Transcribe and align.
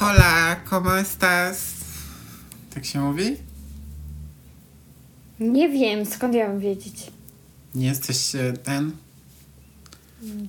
Hola, 0.00 0.60
¿cómo 0.70 0.98
estás? 0.98 1.74
Tak 2.74 2.84
się 2.84 3.00
mówi? 3.00 3.36
Nie 5.40 5.68
wiem, 5.68 6.06
skąd 6.06 6.34
ja 6.34 6.48
mam 6.48 6.58
wiedzieć. 6.58 7.10
Nie 7.74 7.86
jesteś 7.86 8.34
e, 8.34 8.52
ten? 8.52 8.92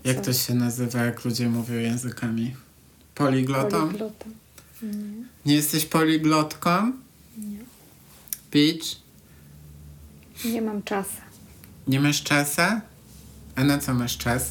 Jak 0.04 0.18
Co? 0.18 0.24
to 0.24 0.34
się 0.34 0.54
nazywa, 0.54 1.04
jak 1.06 1.26
ludzie 1.26 1.50
mówią 1.50 1.76
językami? 1.76 2.56
Poliglotą? 3.16 3.86
Poliglotą. 3.88 4.26
Nie 5.46 5.56
jesteś 5.56 5.86
poliglotką? 5.86 6.92
Nie. 7.38 7.58
Peach? 8.52 8.86
Nie 10.46 10.62
mam 10.62 10.84
czasu. 10.84 11.22
Nie 11.88 12.00
masz 12.00 12.24
czasu? 12.24 12.62
A 13.56 13.64
na 13.64 13.78
co 13.78 13.94
masz 13.94 14.18
czas? 14.18 14.50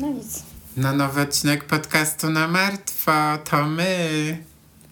No 0.00 0.08
nic. 0.08 0.42
Na 0.76 0.92
nowy 0.92 1.20
odcinek 1.20 1.64
podcastu 1.64 2.30
na 2.30 2.48
martwo. 2.48 3.12
To 3.50 3.64
my. 3.66 4.38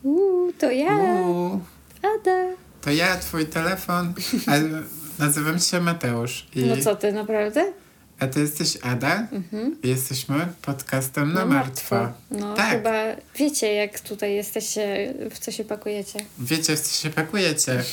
Uuu, 0.03 0.53
to 0.59 0.71
ja, 0.71 0.97
Uuu, 0.97 1.61
Ada. 2.03 2.47
to 2.81 2.91
ja, 2.91 3.17
twój 3.17 3.47
telefon. 3.47 4.15
Ale 4.47 4.63
nazywam 5.19 5.59
się 5.59 5.81
Mateusz. 5.81 6.47
I, 6.55 6.65
No 6.65 6.77
co 6.85 6.97
ty, 6.97 7.13
naprawdę? 7.13 7.73
A 8.21 8.27
ty 8.27 8.41
jesteś 8.41 8.79
Ada? 8.83 9.27
Mhm. 9.33 9.77
Jesteśmy 9.83 10.47
podcastem 10.63 11.33
na 11.33 11.41
No 11.45 11.47
martwo. 11.47 12.13
No 12.31 12.55
Tak. 12.55 12.71
chyba 12.71 12.91
wiecie, 13.37 13.75
jak 13.75 14.01
tutaj 14.01 14.35
jesteście, 14.35 15.15
w 15.31 15.39
co 15.39 15.51
się 15.53 15.65
pakujecie. 15.65 16.19
Wiecie, 16.39 16.77
w 16.77 16.81
co 16.81 17.03
się 17.03 17.11
pakujecie. 17.11 17.85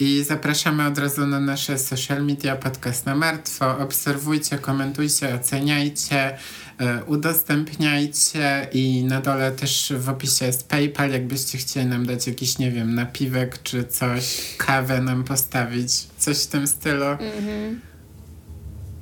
I 0.00 0.24
zapraszamy 0.24 0.86
od 0.86 0.98
razu 0.98 1.26
na 1.26 1.40
nasze 1.40 1.78
social 1.78 2.24
media, 2.24 2.56
podcast 2.56 3.06
na 3.06 3.14
martwo. 3.14 3.78
Obserwujcie, 3.78 4.58
komentujcie, 4.58 5.34
oceniajcie, 5.34 6.38
e, 6.78 7.04
udostępniajcie 7.04 8.68
i 8.72 9.04
na 9.04 9.20
dole 9.20 9.52
też 9.52 9.92
w 9.96 10.08
opisie 10.08 10.46
jest 10.46 10.68
PayPal, 10.68 11.10
jakbyście 11.10 11.58
chcieli 11.58 11.86
nam 11.86 12.06
dać 12.06 12.26
jakiś, 12.26 12.58
nie 12.58 12.70
wiem, 12.70 12.94
napiwek 12.94 13.62
czy 13.62 13.84
coś, 13.84 14.54
kawę 14.56 15.00
nam 15.00 15.24
postawić, 15.24 15.92
coś 16.18 16.42
w 16.42 16.46
tym 16.46 16.66
stylu. 16.66 17.06
Mhm. 17.06 17.80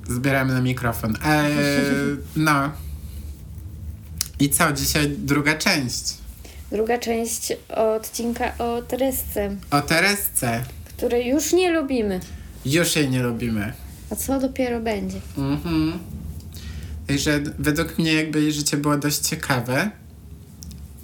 Zbieramy 0.07 0.53
na 0.53 0.61
mikrofon. 0.61 1.17
E, 1.25 1.49
no. 2.35 2.71
I 4.39 4.49
co, 4.49 4.73
dzisiaj 4.73 5.09
druga 5.09 5.55
część. 5.57 6.13
Druga 6.71 6.97
część 6.97 7.53
odcinka 7.69 8.57
o 8.57 8.81
Teresce, 8.81 9.55
O 9.71 9.81
Teresce. 9.81 10.63
Której 10.97 11.27
już 11.27 11.53
nie 11.53 11.71
lubimy. 11.71 12.19
Już 12.65 12.95
jej 12.95 13.09
nie 13.09 13.23
lubimy. 13.23 13.73
A 14.11 14.15
co 14.15 14.39
dopiero 14.39 14.79
będzie? 14.81 15.17
Mhm. 15.37 15.99
Także 17.07 17.39
według 17.59 17.97
mnie 17.97 18.13
jakby 18.13 18.41
jej 18.41 18.53
życie 18.53 18.77
było 18.77 18.97
dość 18.97 19.17
ciekawe 19.19 19.91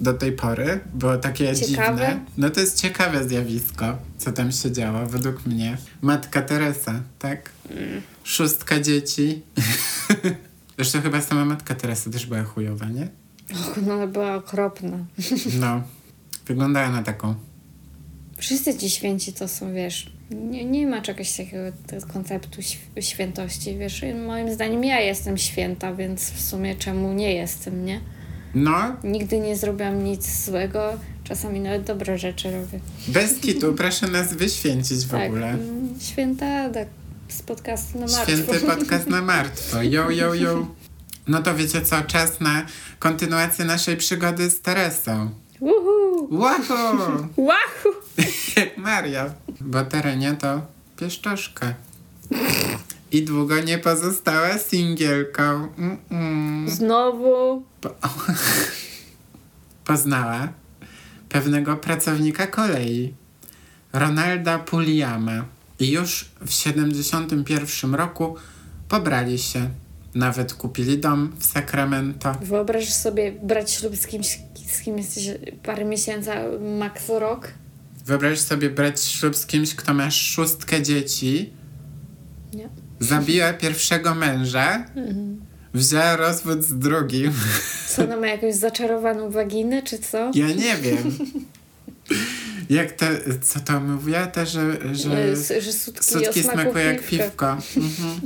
do 0.00 0.12
tej 0.14 0.32
pory. 0.32 0.80
Było 0.94 1.16
takie 1.16 1.54
Ciekawe? 1.56 1.98
dziwne. 1.98 2.20
No 2.38 2.50
to 2.50 2.60
jest 2.60 2.80
ciekawe 2.80 3.28
zjawisko, 3.28 3.98
co 4.18 4.32
tam 4.32 4.52
się 4.52 4.72
działo, 4.72 5.06
według 5.06 5.46
mnie. 5.46 5.76
Matka 6.02 6.42
Teresa, 6.42 7.00
tak? 7.18 7.50
Szóstka 8.24 8.80
dzieci. 8.80 9.42
Zresztą 10.76 11.00
chyba 11.02 11.20
sama 11.20 11.44
matka 11.44 11.74
Teresa 11.74 12.10
też 12.10 12.26
była 12.26 12.42
chujowa, 12.44 12.86
nie? 12.86 13.08
Och, 13.52 13.78
no 13.86 13.94
ona 13.94 14.06
była 14.06 14.34
okropna. 14.34 14.98
No. 15.60 15.82
Wyglądała 16.46 16.90
na 16.90 17.02
taką. 17.02 17.34
Wszyscy 18.44 18.74
ci 18.78 18.90
święci 18.90 19.32
to 19.32 19.48
są, 19.48 19.74
wiesz, 19.74 20.12
nie, 20.30 20.64
nie 20.64 20.86
ma 20.86 21.00
czegoś 21.02 21.32
takiego 21.36 21.76
konceptu 22.12 22.60
św- 22.62 23.00
świętości, 23.00 23.78
wiesz, 23.78 24.04
moim 24.26 24.54
zdaniem 24.54 24.84
ja 24.84 25.00
jestem 25.00 25.38
święta, 25.38 25.94
więc 25.94 26.30
w 26.30 26.40
sumie 26.40 26.74
czemu 26.74 27.12
nie 27.12 27.34
jestem, 27.34 27.84
nie? 27.84 28.00
No, 28.54 28.96
Nigdy 29.04 29.40
nie 29.40 29.56
zrobiłam 29.56 30.04
nic 30.04 30.44
złego, 30.44 30.92
czasami 31.24 31.60
nawet 31.60 31.82
dobre 31.84 32.18
rzeczy 32.18 32.50
robię. 32.50 32.80
bez 33.08 33.34
kitu, 33.38 33.74
proszę 33.74 34.08
nas 34.08 34.34
wyświęcić 34.34 34.98
w 35.06 35.10
tak, 35.10 35.28
ogóle. 35.28 35.48
mm, 35.50 35.94
święta 36.00 36.70
tak, 36.70 36.88
z 37.28 37.42
podcastu 37.42 37.98
na 37.98 38.06
martwo. 38.06 38.24
Święty 38.32 38.60
podcast 38.60 39.06
na 39.06 39.22
martwo. 39.32 39.82
Yo, 39.82 40.10
yo, 40.10 40.34
yo. 40.34 40.66
No 41.28 41.42
to 41.42 41.54
wiecie 41.54 41.82
co, 41.82 42.02
czas 42.02 42.40
na 42.40 42.66
kontynuację 42.98 43.64
naszej 43.64 43.96
przygody 43.96 44.50
z 44.50 44.60
Teresą. 44.60 45.30
Uhu! 45.60 46.28
Wow! 46.30 47.28
Łachu! 47.36 47.88
Jak 48.56 48.76
Maria. 48.78 49.34
Bo 49.60 49.84
Terenia 49.84 50.34
to 50.34 50.62
pieszczoszka. 50.96 51.74
I 53.12 53.22
długo 53.22 53.60
nie 53.60 53.78
pozostała 53.78 54.58
singielką. 54.58 55.68
Mm-mm. 55.78 56.68
Znowu. 56.70 57.62
Po- 57.80 57.94
Poznała 59.84 60.48
pewnego 61.28 61.76
pracownika 61.76 62.46
kolei, 62.46 63.14
Ronalda 63.92 64.58
Puliama. 64.58 65.44
I 65.80 65.90
już 65.90 66.30
w 66.46 66.52
71 66.52 67.94
roku 67.94 68.36
pobrali 68.88 69.38
się. 69.38 69.68
Nawet 70.14 70.54
kupili 70.54 70.98
dom 70.98 71.32
w 71.38 71.46
Sacramento. 71.46 72.34
Wyobraź 72.42 72.92
sobie 72.92 73.32
brać 73.32 73.70
ślub 73.70 73.96
z 73.96 74.06
kimś, 74.06 74.38
z 74.72 74.80
kim 74.82 74.98
jesteś 74.98 75.28
parę 75.62 75.84
miesięcy, 75.84 76.30
max 76.78 77.08
rok. 77.08 77.48
Wyobraź 78.04 78.38
sobie 78.38 78.70
brać 78.70 79.02
ślub 79.04 79.36
z 79.36 79.46
kimś, 79.46 79.74
kto 79.74 79.94
ma 79.94 80.10
szóstkę 80.10 80.82
dzieci, 80.82 81.52
Nie. 82.54 82.68
zabiła 83.00 83.52
pierwszego 83.52 84.14
męża, 84.14 84.84
wzięła 85.74 86.16
rozwód 86.16 86.64
z 86.64 86.78
drugim. 86.78 87.32
Co 87.88 88.04
ona 88.04 88.16
ma 88.16 88.26
jakąś 88.26 88.54
zaczarowaną 88.54 89.30
waginę, 89.30 89.82
czy 89.82 89.98
co? 89.98 90.30
Ja 90.34 90.46
nie 90.48 90.76
wiem. 90.76 91.18
Jak 92.70 92.92
to, 92.92 93.06
co 93.42 93.60
to 93.60 93.80
mówiła? 93.80 94.26
Te, 94.26 94.46
że, 94.46 94.94
że 94.94 95.10
E, 95.18 95.30
s- 95.32 95.52
że 95.60 95.72
sutki, 95.72 96.04
sutki 96.04 96.42
smakują 96.42 96.84
jak 96.86 97.06
piwko. 97.06 97.50
Mhm. 97.76 98.20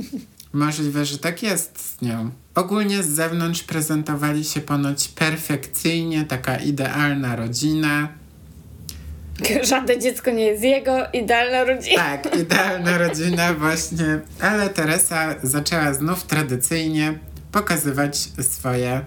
Możliwe, 0.53 1.05
że 1.05 1.17
tak 1.17 1.43
jest 1.43 1.79
z 1.97 2.01
nią. 2.01 2.31
Ogólnie 2.55 3.03
z 3.03 3.07
zewnątrz 3.09 3.63
prezentowali 3.63 4.43
się 4.43 4.61
ponoć 4.61 5.07
perfekcyjnie, 5.07 6.25
taka 6.25 6.57
idealna 6.57 7.35
rodzina. 7.35 8.09
Żadne 9.69 9.99
dziecko 9.99 10.31
nie 10.31 10.43
jest 10.43 10.63
jego, 10.63 10.97
idealna 11.13 11.63
rodzina. 11.63 12.03
Tak, 12.03 12.35
idealna 12.39 12.97
rodzina 12.97 13.53
właśnie. 13.53 14.19
Ale 14.41 14.69
Teresa 14.69 15.35
zaczęła 15.43 15.93
znów 15.93 16.23
tradycyjnie 16.23 17.19
pokazywać 17.51 18.17
swoje 18.41 19.05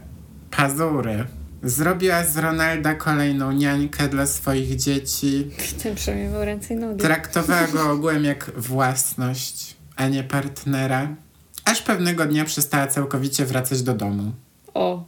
pazury. 0.51 1.25
Zrobiła 1.63 2.25
z 2.25 2.37
Ronalda 2.37 2.95
kolejną 2.95 3.53
niańkę 3.53 4.09
dla 4.09 4.27
swoich 4.27 4.77
dzieci. 4.77 5.51
Ten 5.83 5.95
przemiewał 5.95 6.45
ręce 6.45 6.75
i 6.75 6.77
nogi. 6.77 7.03
Traktowała 7.03 7.67
go 7.67 7.91
ogółem 7.93 8.25
jak 8.25 8.51
własność, 8.57 9.77
a 9.97 10.09
nie 10.09 10.25
partnera. 10.25 11.17
Aż 11.65 11.83
pewnego 11.83 12.27
dnia 12.27 12.45
przestała 12.45 12.87
całkowicie 12.87 13.47
wracać 13.47 13.83
do 13.83 13.95
domu. 13.95 14.33
O, 14.75 15.05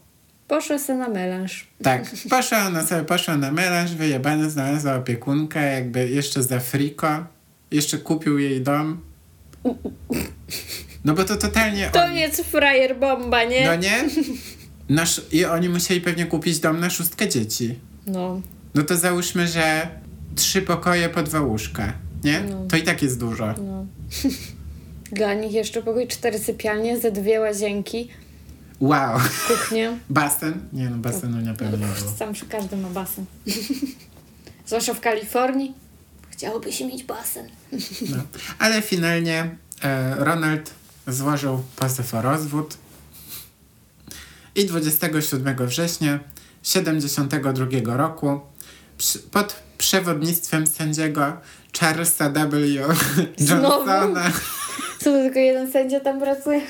poszła 0.48 0.78
se 0.78 0.94
na 0.94 1.08
melanż. 1.08 1.66
Tak, 1.82 2.04
poszła 2.30 2.66
ona 2.66 2.86
sobie, 2.86 3.04
poszła 3.04 3.36
na 3.36 3.52
melanż, 3.52 3.90
wyjebana, 3.90 4.48
znalazła 4.50 4.94
opiekunkę, 4.96 5.72
jakby 5.74 6.08
jeszcze 6.08 6.42
za 6.42 6.60
friko. 6.60 7.26
Jeszcze 7.70 7.98
kupił 7.98 8.38
jej 8.38 8.60
dom. 8.60 9.00
No 11.04 11.14
bo 11.14 11.24
to 11.24 11.36
totalnie... 11.36 11.90
To 11.92 12.04
on- 12.04 12.14
jest 12.14 12.40
frajer 12.44 12.98
bomba, 12.98 13.44
nie? 13.44 13.66
No 13.66 13.76
nie? 13.76 14.04
Nasz, 14.88 15.20
I 15.32 15.44
oni 15.44 15.68
musieli 15.68 16.00
pewnie 16.00 16.26
kupić 16.26 16.58
dom 16.58 16.80
na 16.80 16.90
szóstkę 16.90 17.28
dzieci. 17.28 17.78
No. 18.06 18.40
No 18.74 18.82
to 18.82 18.96
załóżmy, 18.96 19.48
że 19.48 19.88
trzy 20.36 20.62
pokoje 20.62 21.08
po 21.08 21.22
dwa 21.22 21.40
łóżka, 21.40 21.92
nie? 22.24 22.40
No. 22.40 22.66
To 22.70 22.76
i 22.76 22.82
tak 22.82 23.02
jest 23.02 23.20
dużo. 23.20 23.54
no. 23.58 23.86
Dla 25.12 25.34
nich 25.34 25.52
jeszcze 25.52 25.82
pokój, 25.82 26.06
cztery 26.08 26.38
sypialnie, 26.38 26.98
ze 27.00 27.10
dwie 27.12 27.40
łazienki, 27.40 28.08
Wow. 28.80 29.20
kuchnię. 29.48 29.98
Basen? 30.10 30.68
Nie 30.72 30.90
no, 30.90 30.96
basenu 30.96 31.40
nie 31.40 31.54
pewnie 31.54 31.78
nie 31.78 31.86
było. 31.86 32.10
Tam 32.18 32.32
przy 32.32 32.46
każdy 32.46 32.76
ma 32.76 32.88
basen. 32.88 33.24
Zwłaszcza 34.66 34.94
w 34.94 35.00
Kalifornii. 35.00 35.74
Chciałoby 36.30 36.72
się 36.72 36.86
mieć 36.86 37.04
basen. 37.04 37.48
No. 38.10 38.22
Ale 38.58 38.82
finalnie 38.82 39.56
e, 39.82 40.14
Ronald 40.24 40.70
złożył 41.06 41.62
pozew 41.76 42.14
o 42.14 42.22
rozwód 42.22 42.76
i 44.54 44.66
27 44.66 45.66
września 45.66 46.20
72 46.62 47.96
roku 47.96 48.40
przy, 48.98 49.18
pod 49.18 49.62
przewodnictwem 49.78 50.66
sędziego 50.66 51.32
Charlesa 51.80 52.30
W. 52.30 52.46
Znowu? 53.36 53.86
Co 54.98 55.04
to 55.04 55.22
tylko 55.22 55.38
jeden 55.38 55.72
sędzia 55.72 56.00
tam 56.00 56.20
pracuje? 56.20 56.60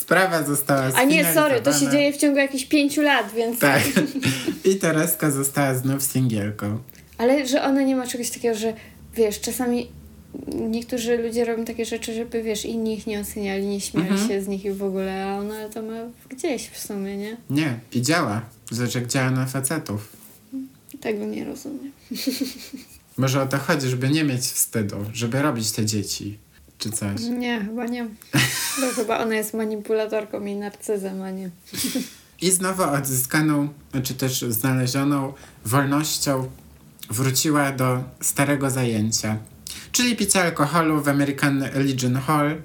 sprawa 0.00 0.42
została 0.42 0.90
A 0.94 1.04
nie, 1.04 1.34
sorry, 1.34 1.60
to 1.60 1.72
się 1.72 1.90
dzieje 1.90 2.12
w 2.12 2.16
ciągu 2.16 2.38
jakichś 2.38 2.64
pięciu 2.64 3.02
lat, 3.02 3.32
więc... 3.36 3.58
Tak. 3.58 3.82
I 4.64 4.76
Tereska 4.76 5.30
została 5.30 5.74
znów 5.74 6.02
singielką. 6.02 6.78
Ale 7.18 7.46
że 7.46 7.62
ona 7.62 7.82
nie 7.82 7.96
ma 7.96 8.06
czegoś 8.06 8.30
takiego, 8.30 8.54
że 8.58 8.72
wiesz, 9.14 9.40
czasami 9.40 9.88
niektórzy 10.54 11.18
ludzie 11.18 11.44
robią 11.44 11.64
takie 11.64 11.84
rzeczy, 11.84 12.14
żeby 12.14 12.42
wiesz, 12.42 12.64
inni 12.64 12.94
ich 12.94 13.06
nie 13.06 13.20
oceniali, 13.20 13.66
nie 13.66 13.80
śmiali 13.80 14.08
Mhm. 14.08 14.28
się 14.28 14.42
z 14.42 14.48
nich 14.48 14.64
i 14.64 14.70
w 14.70 14.82
ogóle, 14.82 15.24
a 15.26 15.38
ona 15.38 15.68
to 15.68 15.82
ma 15.82 15.94
gdzieś 16.30 16.68
w 16.68 16.78
sumie, 16.78 17.16
nie? 17.16 17.36
Nie, 17.50 17.78
i 17.92 18.02
działa. 18.02 18.42
Zobacz, 18.70 18.94
jak 18.94 19.06
działa 19.06 19.30
na 19.30 19.46
facetów. 19.46 20.16
Tego 21.00 21.24
nie 21.24 21.44
rozumiem. 21.44 21.92
Może 23.16 23.42
o 23.42 23.46
to 23.46 23.58
chodzi, 23.58 23.88
żeby 23.88 24.08
nie 24.08 24.24
mieć 24.24 24.40
wstydu, 24.40 24.96
żeby 25.12 25.42
robić 25.42 25.70
te 25.72 25.86
dzieci. 25.86 26.38
Czy 26.78 26.90
coś. 26.90 27.20
Nie, 27.20 27.60
chyba 27.60 27.84
nie. 27.86 28.04
Bo 28.80 28.86
chyba 28.96 29.18
ona 29.18 29.34
jest 29.34 29.54
manipulatorką 29.54 30.46
i 30.46 30.54
narcyzem, 30.54 31.22
a 31.22 31.30
nie. 31.30 31.50
I 32.40 32.50
znowu 32.50 32.82
odzyskaną, 32.82 33.68
czy 34.02 34.14
też 34.14 34.40
znalezioną 34.48 35.32
wolnością 35.64 36.48
wróciła 37.10 37.72
do 37.72 38.02
starego 38.20 38.70
zajęcia. 38.70 39.36
Czyli 39.92 40.16
picia 40.16 40.42
alkoholu 40.42 41.02
w 41.02 41.08
American 41.08 41.64
Legion 41.74 42.16
Hall 42.16 42.56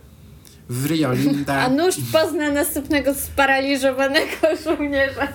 w 0.70 0.86
Rio 0.86 1.10
A 1.10 1.14
Linda. 1.14 1.70
nóż 1.70 1.96
pozna 2.12 2.52
następnego 2.52 3.14
sparaliżowanego 3.14 4.36
żołnierza. 4.64 5.28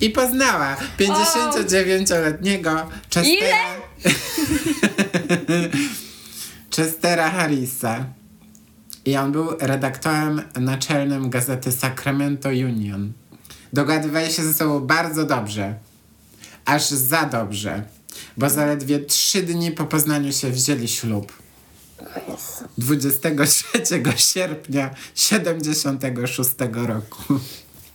I 0.00 0.10
poznała 0.10 0.76
59-letniego 0.98 2.86
Chestera. 3.14 3.56
Chestera 6.78 7.30
Harrisa. 7.30 8.04
I 9.04 9.16
on 9.16 9.32
był 9.32 9.50
redaktorem 9.60 10.42
naczelnym 10.60 11.30
gazety 11.30 11.72
Sacramento 11.72 12.48
Union. 12.48 13.12
Dogadywali 13.72 14.32
się 14.32 14.42
ze 14.42 14.54
sobą 14.54 14.80
bardzo 14.80 15.24
dobrze. 15.24 15.74
Aż 16.64 16.88
za 16.88 17.24
dobrze. 17.24 17.82
Bo 18.36 18.50
zaledwie 18.50 18.98
trzy 18.98 19.42
dni 19.42 19.72
po 19.72 19.84
poznaniu 19.84 20.32
się 20.32 20.50
wzięli 20.50 20.88
ślub. 20.88 21.32
23 22.78 23.64
sierpnia 24.16 24.90
76 25.14 26.50
roku. 26.72 27.40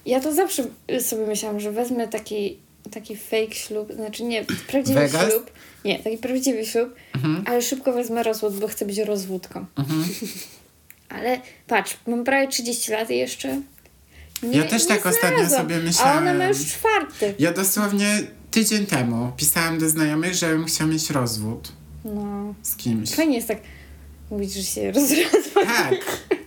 Ja 0.06 0.20
to 0.20 0.34
zawsze 0.34 0.64
sobie 1.02 1.28
myślałam, 1.28 1.60
że 1.60 1.72
wezmę 1.72 2.08
taki, 2.08 2.58
taki 2.94 3.16
fake 3.18 3.52
ślub, 3.56 3.94
znaczy 3.96 4.24
nie, 4.24 4.46
prawdziwy 4.72 5.00
Vegas? 5.00 5.30
ślub. 5.32 5.52
Nie, 5.86 6.00
taki 6.00 6.18
prawdziwy 6.18 6.66
ślub, 6.66 6.96
ale 7.46 7.62
szybko 7.62 7.94
wezmę 7.94 8.24
rozwód, 8.24 8.54
bo 8.60 8.68
chcę 8.68 8.86
być 8.86 8.98
rozwódką. 8.98 9.66
ale 11.10 11.42
patrz, 11.68 11.98
mam 12.08 12.24
prawie 12.24 12.48
30 12.48 12.92
lat 12.92 13.10
i 13.12 13.18
jeszcze. 13.18 13.62
Nie, 14.44 14.58
Ja 14.58 14.64
też 14.64 14.86
tak 14.86 15.06
ostatnio 15.06 15.30
znalazłam. 15.30 15.62
sobie 15.62 15.82
A 16.04 16.18
ona 16.18 16.34
ma 16.34 16.46
już 16.48 16.66
czwarty. 16.66 17.36
Ja 17.40 17.54
dosłownie 17.54 18.08
tydzień 18.52 18.86
temu 18.86 19.32
pisałam 19.38 19.80
do 19.80 19.90
znajomych, 19.90 20.34
że 20.34 20.50
bym 20.50 20.66
chciał 20.66 20.88
mieć 20.88 21.10
rozwód 21.10 21.72
No. 22.06 22.54
z 22.62 22.76
kimś. 22.76 23.12
Fajnie 23.12 23.36
jest 23.36 23.48
tak 23.48 23.58
mówić, 24.32 24.54
że 24.54 24.64
się 24.64 24.92
rozradza. 24.92 25.66
Tak, 25.66 25.96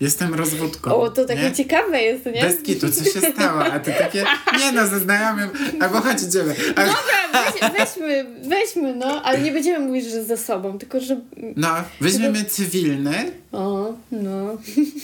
jestem 0.00 0.34
rozwódką. 0.34 0.96
O, 0.96 1.10
to 1.10 1.24
takie 1.24 1.42
nie? 1.42 1.52
ciekawe 1.52 2.02
jest, 2.02 2.26
nie? 2.26 2.40
Bez 2.42 2.62
kitu, 2.62 2.90
co 2.90 3.04
się 3.04 3.20
stało? 3.32 3.64
A 3.64 3.80
ty 3.80 3.92
takie, 3.98 4.24
nie 4.60 4.72
no, 4.72 4.86
ze 4.86 5.00
znajomym, 5.00 5.48
albo 5.80 6.00
chodź 6.00 6.22
idziemy. 6.22 6.54
A, 6.76 6.80
Dobra, 6.86 6.96
weź, 7.32 7.70
weźmy, 7.78 8.26
weźmy, 8.48 8.94
no, 8.94 9.22
ale 9.22 9.38
nie 9.38 9.52
będziemy 9.52 9.86
mówić, 9.86 10.04
że 10.06 10.24
ze 10.24 10.36
sobą, 10.36 10.78
tylko 10.78 11.00
że... 11.00 11.20
no, 11.56 11.68
weźmiemy 12.00 12.44
cywilny, 12.44 13.32
O, 13.52 13.92
no. 14.12 14.58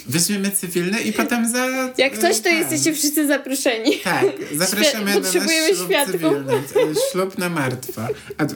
weźmiemy 0.09 0.51
cywilny 0.51 1.01
i 1.01 1.13
potem 1.13 1.49
za... 1.49 1.67
Jak 1.99 2.19
coś, 2.19 2.37
to 2.37 2.43
ten. 2.45 2.59
jesteście 2.59 2.93
wszyscy 2.95 3.27
zaproszeni. 3.27 3.99
Tak, 4.05 4.25
zapraszamy 4.55 5.05
na 5.05 5.11
nasz 5.11 5.23
potrzebujemy 5.23 5.75
ślub 5.77 5.89
świadków. 5.91 6.13
cywilny. 6.13 6.53
e, 6.55 7.11
Ślub 7.13 7.39
na 7.39 7.49
martwo. 7.49 8.03
A 8.39 8.47
to... 8.47 8.55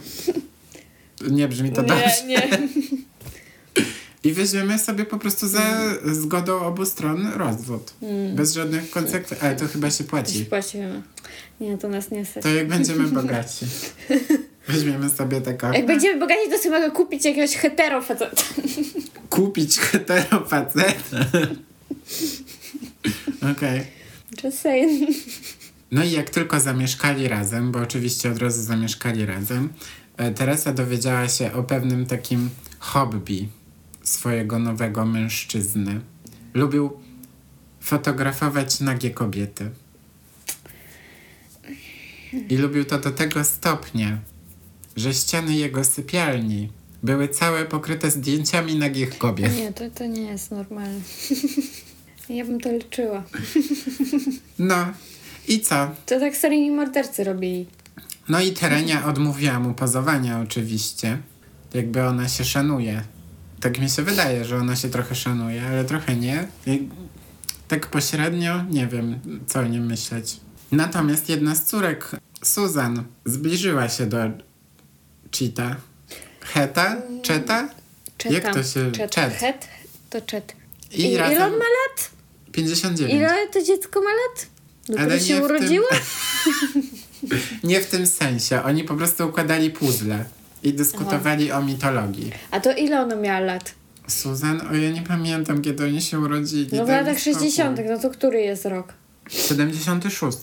Nie 1.30 1.48
brzmi 1.48 1.72
to 1.72 1.82
dobrze. 1.82 2.04
Nie, 2.26 2.34
nie. 2.36 2.48
I 4.26 4.32
weźmiemy 4.32 4.78
sobie 4.78 5.04
po 5.04 5.18
prostu 5.18 5.48
za 5.48 5.60
zgodą 6.04 6.60
obu 6.60 6.86
stron 6.86 7.26
rozwód. 7.26 7.94
Bez 8.34 8.54
żadnych 8.54 8.90
konsekwencji. 8.90 9.46
Ale 9.46 9.56
to 9.56 9.68
chyba 9.68 9.90
się 9.90 9.96
Coś 9.96 10.06
płaci. 10.06 10.44
płacimy. 10.44 11.02
Nie, 11.60 11.78
to 11.78 11.88
nas 11.88 12.10
nie 12.10 12.24
stać. 12.24 12.42
To 12.42 12.48
jak 12.48 12.68
będziemy 12.68 13.08
bogaci. 13.22 13.66
Weźmiemy 14.68 15.10
sobie 15.10 15.40
taką... 15.40 15.72
Jak 15.72 15.86
będziemy 15.86 16.20
bogaci, 16.20 16.50
to 16.50 16.58
sobie 16.58 16.70
mogę 16.80 16.90
kupić 16.90 17.24
jakiegoś 17.24 17.56
hetero 17.56 18.02
faceta. 18.02 18.42
Kupić 19.30 19.78
heterofaceta. 19.78 21.26
Okej. 23.52 23.80
Just 24.44 24.58
saying. 24.60 25.10
No 25.90 26.04
i 26.04 26.10
jak 26.10 26.30
tylko 26.30 26.60
zamieszkali 26.60 27.28
razem, 27.28 27.72
bo 27.72 27.78
oczywiście 27.78 28.30
od 28.30 28.38
razu 28.38 28.62
zamieszkali 28.62 29.26
razem, 29.26 29.68
e, 30.16 30.30
Teresa 30.30 30.72
dowiedziała 30.72 31.28
się 31.28 31.52
o 31.52 31.62
pewnym 31.62 32.06
takim 32.06 32.50
hobby 32.78 33.48
swojego 34.08 34.58
nowego 34.58 35.04
mężczyzny. 35.04 36.00
Lubił 36.54 36.92
fotografować 37.80 38.80
nagie 38.80 39.10
kobiety. 39.10 39.70
I 42.48 42.56
lubił 42.56 42.84
to 42.84 42.98
do 42.98 43.10
tego 43.10 43.44
stopnia, 43.44 44.18
że 44.96 45.14
ściany 45.14 45.54
jego 45.56 45.84
sypialni 45.84 46.68
były 47.02 47.28
całe 47.28 47.64
pokryte 47.64 48.10
zdjęciami 48.10 48.76
nagich 48.76 49.18
kobiet. 49.18 49.56
Nie, 49.56 49.72
to, 49.72 49.90
to 49.90 50.06
nie 50.06 50.22
jest 50.22 50.50
normalne. 50.50 51.00
Ja 52.28 52.44
bym 52.44 52.60
to 52.60 52.72
liczyła. 52.72 53.22
No 54.58 54.86
i 55.48 55.60
co? 55.60 55.90
To 56.06 56.20
tak 56.20 56.36
seryjni 56.36 56.70
mordercy 56.70 57.24
robili. 57.24 57.66
No 58.28 58.40
i 58.40 58.52
Terenia 58.52 59.06
odmówiła 59.06 59.60
mu 59.60 59.74
pozowania 59.74 60.40
oczywiście. 60.40 61.18
Jakby 61.74 62.02
ona 62.02 62.28
się 62.28 62.44
szanuje. 62.44 63.02
Tak 63.60 63.78
mi 63.78 63.90
się 63.90 64.02
wydaje, 64.02 64.44
że 64.44 64.56
ona 64.56 64.76
się 64.76 64.88
trochę 64.88 65.14
szanuje, 65.14 65.62
ale 65.66 65.84
trochę 65.84 66.16
nie. 66.16 66.46
I 66.66 66.88
tak 67.68 67.86
pośrednio 67.86 68.64
nie 68.70 68.86
wiem, 68.86 69.20
co 69.46 69.60
o 69.60 69.64
nim 69.64 69.86
myśleć. 69.86 70.36
Natomiast 70.72 71.28
jedna 71.28 71.54
z 71.54 71.64
córek, 71.64 72.10
Susan, 72.44 73.04
zbliżyła 73.24 73.88
się 73.88 74.06
do 74.06 74.18
Cheeta. 75.38 75.76
Heta? 76.40 76.96
Cheta? 77.28 77.68
Czeta. 78.18 78.30
Jak 78.30 78.54
to 78.54 78.62
się- 78.62 78.92
Czet. 78.92 79.10
czet. 79.10 79.32
Het? 79.34 79.68
To 80.10 80.20
czet. 80.20 80.52
I 80.92 81.12
I, 81.12 81.16
razem 81.16 81.36
ile 81.36 81.44
on 81.46 81.50
ma 81.52 81.56
lat? 81.58 82.10
59. 82.52 83.14
Ile 83.14 83.46
to 83.52 83.62
dziecko 83.62 84.00
ma 84.00 84.10
lat? 84.10 84.46
Dopiero 84.86 85.04
Ale 85.04 85.20
się 85.20 85.24
w 85.24 85.36
tym- 85.36 85.44
urodziło? 85.44 85.86
Nie 87.64 87.80
w 87.80 87.86
tym 87.86 88.06
sensie. 88.06 88.62
Oni 88.62 88.84
po 88.84 88.94
prostu 88.94 89.28
układali 89.28 89.70
puzzle 89.70 90.24
i 90.66 90.72
dyskutowali 90.72 91.52
o 91.52 91.62
mitologii. 91.62 92.32
A 92.50 92.60
to 92.60 92.72
ile 92.72 93.00
ona 93.00 93.16
miała 93.16 93.40
lat? 93.40 93.74
Susan, 94.06 94.60
o 94.70 94.74
ja 94.74 94.90
nie 94.90 95.02
pamiętam 95.02 95.62
kiedy 95.62 95.84
oni 95.84 96.02
się 96.02 96.20
urodzili. 96.20 96.68
No 96.72 96.84
w 96.84 96.86
Daj 96.86 97.04
latach 97.04 97.20
spokój. 97.20 97.40
60., 97.50 97.80
no 97.88 97.98
to 97.98 98.10
który 98.10 98.40
jest 98.40 98.64
rok? 98.64 98.92
76. 99.28 100.38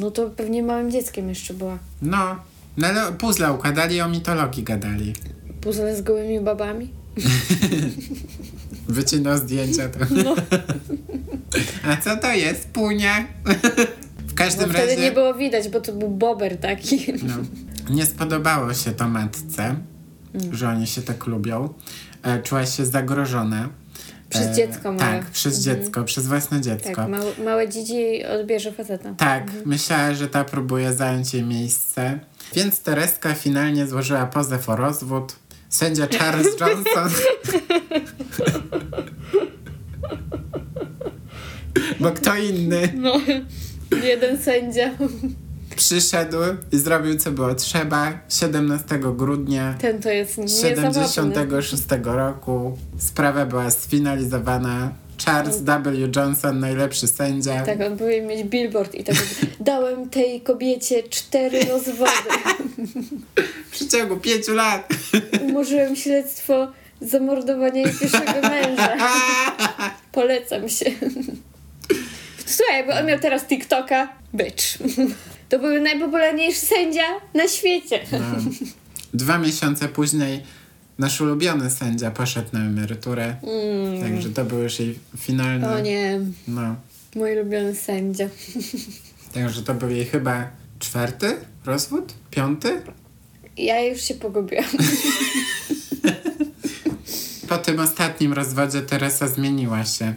No 0.00 0.10
to 0.10 0.30
pewnie 0.30 0.62
małym 0.62 0.90
dzieckiem 0.90 1.28
jeszcze 1.28 1.54
była. 1.54 1.78
No, 2.02 2.36
no 2.76 2.86
ale 2.86 3.12
puzzle 3.12 3.52
układali 3.52 4.00
o 4.00 4.08
mitologii 4.08 4.62
gadali. 4.62 5.12
Puzzle 5.60 5.96
z 5.96 6.02
gołymi 6.02 6.40
babami? 6.40 6.90
Wycinał 8.88 9.38
zdjęcia 9.38 9.88
to. 9.88 9.98
No. 10.24 10.34
A 11.84 11.96
co 11.96 12.16
to 12.16 12.32
jest? 12.32 12.68
Punia? 12.68 13.24
w 14.30 14.34
każdym 14.34 14.70
wtedy 14.70 14.86
razie 14.86 15.00
nie 15.00 15.12
było 15.12 15.34
widać, 15.34 15.68
bo 15.68 15.80
to 15.80 15.92
był 15.92 16.08
bober 16.08 16.58
taki. 16.58 17.12
no, 17.22 17.34
nie 17.90 18.06
spodobało 18.06 18.74
się 18.74 18.92
to 18.92 19.08
matce, 19.08 19.76
Mm. 20.34 20.54
że 20.54 20.68
oni 20.68 20.86
się 20.86 21.02
tak 21.02 21.26
lubią. 21.26 21.74
E, 22.22 22.42
czuła 22.42 22.66
się 22.66 22.86
zagrożona. 22.86 23.68
Przez 24.28 24.56
dziecko 24.56 24.92
małe. 24.92 24.98
Tak, 25.18 25.26
przez 25.30 25.60
dziecko, 25.60 26.04
przez 26.04 26.26
własne 26.26 26.60
dziecko. 26.60 26.94
Tak, 26.94 27.08
małe, 27.08 27.32
małe 27.44 27.68
dzidzi 27.68 28.24
odbierze 28.24 28.72
faceta. 28.72 29.14
Tak, 29.14 29.52
myślała, 29.66 30.14
że 30.14 30.28
ta 30.28 30.44
próbuje 30.44 30.92
zająć 30.94 31.34
jej 31.34 31.42
miejsce. 31.42 32.20
Więc 32.54 32.80
Tereska 32.80 33.34
finalnie 33.34 33.86
złożyła 33.86 34.26
pozew 34.26 34.68
o 34.68 34.76
rozwód. 34.76 35.36
Sędzia 35.68 36.06
Charles 36.18 36.46
Johnson. 36.60 37.10
Bo 42.00 42.10
kto 42.10 42.36
inny 42.36 42.92
No, 42.96 43.20
jeden 44.02 44.38
sędzia. 44.38 44.90
Przyszedł 45.80 46.36
i 46.72 46.78
zrobił 46.78 47.18
co 47.18 47.30
było 47.30 47.54
trzeba 47.54 48.18
17 48.28 48.98
grudnia 48.98 49.74
Ten 49.80 50.02
to 50.02 50.10
jest 50.10 50.38
niezawodny. 50.38 51.08
76 51.08 51.82
roku. 52.04 52.78
Sprawa 52.98 53.46
była 53.46 53.70
sfinalizowana. 53.70 54.92
Charles 55.24 55.62
W. 55.62 56.16
Johnson, 56.16 56.60
najlepszy 56.60 57.06
sędzia. 57.08 57.62
Tak, 57.62 57.80
on 57.80 57.98
powinien 57.98 58.26
mieć 58.26 58.44
billboard 58.44 58.94
i 58.94 59.04
tak 59.04 59.16
dałem 59.60 60.10
tej 60.10 60.40
kobiecie 60.40 61.02
cztery 61.02 61.64
rozwody. 61.64 62.30
W 63.66 63.72
przeciągu 63.72 64.16
pięciu 64.16 64.54
lat. 64.54 64.88
Umorzyłem 65.40 65.96
śledztwo 65.96 66.72
zamordowania 67.00 67.82
jej 67.82 67.94
pierwszego 68.00 68.48
męża. 68.48 68.96
Polecam 70.12 70.68
się. 70.68 70.90
Słuchaj, 72.46 72.76
jakby 72.76 72.92
on 72.92 73.06
miał 73.06 73.18
teraz 73.18 73.46
TikToka, 73.46 74.08
bitch. 74.34 74.78
To 75.50 75.58
był 75.58 75.82
najpopularniejszy 75.82 76.60
sędzia 76.60 77.02
na 77.34 77.48
świecie. 77.48 78.00
No. 78.12 78.18
Dwa 79.14 79.38
miesiące 79.38 79.88
później 79.88 80.42
nasz 80.98 81.20
ulubiony 81.20 81.70
sędzia 81.70 82.10
poszedł 82.10 82.48
na 82.52 82.60
emeryturę. 82.60 83.36
Mm. 83.42 84.02
Także 84.02 84.30
to 84.30 84.44
był 84.44 84.58
już 84.58 84.80
jej 84.80 84.98
finalny. 85.18 85.68
O 85.68 85.80
nie, 85.80 86.20
No. 86.48 86.76
mój 87.14 87.38
ulubiony 87.38 87.74
sędzia. 87.74 88.28
Także 89.34 89.62
to 89.62 89.74
był 89.74 89.90
jej 89.90 90.04
chyba 90.04 90.50
czwarty 90.78 91.36
rozwód? 91.64 92.14
Piąty? 92.30 92.82
Ja 93.56 93.80
już 93.84 94.00
się 94.02 94.14
pogubiłam. 94.14 94.64
Po 97.48 97.58
tym 97.58 97.80
ostatnim 97.80 98.32
rozwodzie 98.32 98.82
Teresa 98.82 99.28
zmieniła 99.28 99.84
się. 99.84 100.14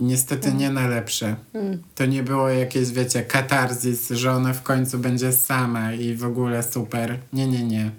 Niestety 0.00 0.52
nie 0.52 0.70
na 0.70 0.88
lepsze. 0.88 1.36
Mm. 1.54 1.82
To 1.94 2.06
nie 2.06 2.22
było 2.22 2.48
jakieś, 2.48 2.90
wiecie, 2.90 3.22
katarzis, 3.22 4.10
że 4.10 4.32
ona 4.32 4.52
w 4.52 4.62
końcu 4.62 4.98
będzie 4.98 5.32
sama 5.32 5.92
i 5.92 6.14
w 6.14 6.24
ogóle 6.24 6.62
super. 6.62 7.18
Nie, 7.32 7.46
nie, 7.46 7.64
nie. 7.64 7.90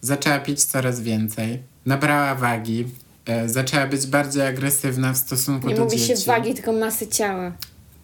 Zaczęła 0.00 0.38
pić 0.38 0.64
coraz 0.64 1.00
więcej. 1.00 1.62
Nabrała 1.86 2.34
wagi. 2.34 2.84
E, 3.26 3.48
zaczęła 3.48 3.86
być 3.86 4.06
bardziej 4.06 4.46
agresywna 4.46 5.12
w 5.12 5.16
stosunku 5.16 5.68
Nie 5.68 5.74
do 5.74 5.84
mówi 5.84 5.96
dzieci. 5.98 6.22
się 6.22 6.26
wagi, 6.26 6.54
tylko 6.54 6.72
masy 6.72 7.06
ciała. 7.06 7.52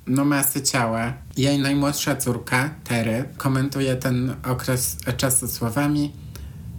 No 0.07 0.25
masy 0.25 0.63
ciała. 0.63 1.13
Jej 1.37 1.59
najmłodsza 1.59 2.17
córka, 2.17 2.71
Tery, 2.85 3.25
komentuje 3.37 3.97
ten 3.97 4.35
okres 4.45 4.97
czasu 5.17 5.49
słowami 5.49 6.13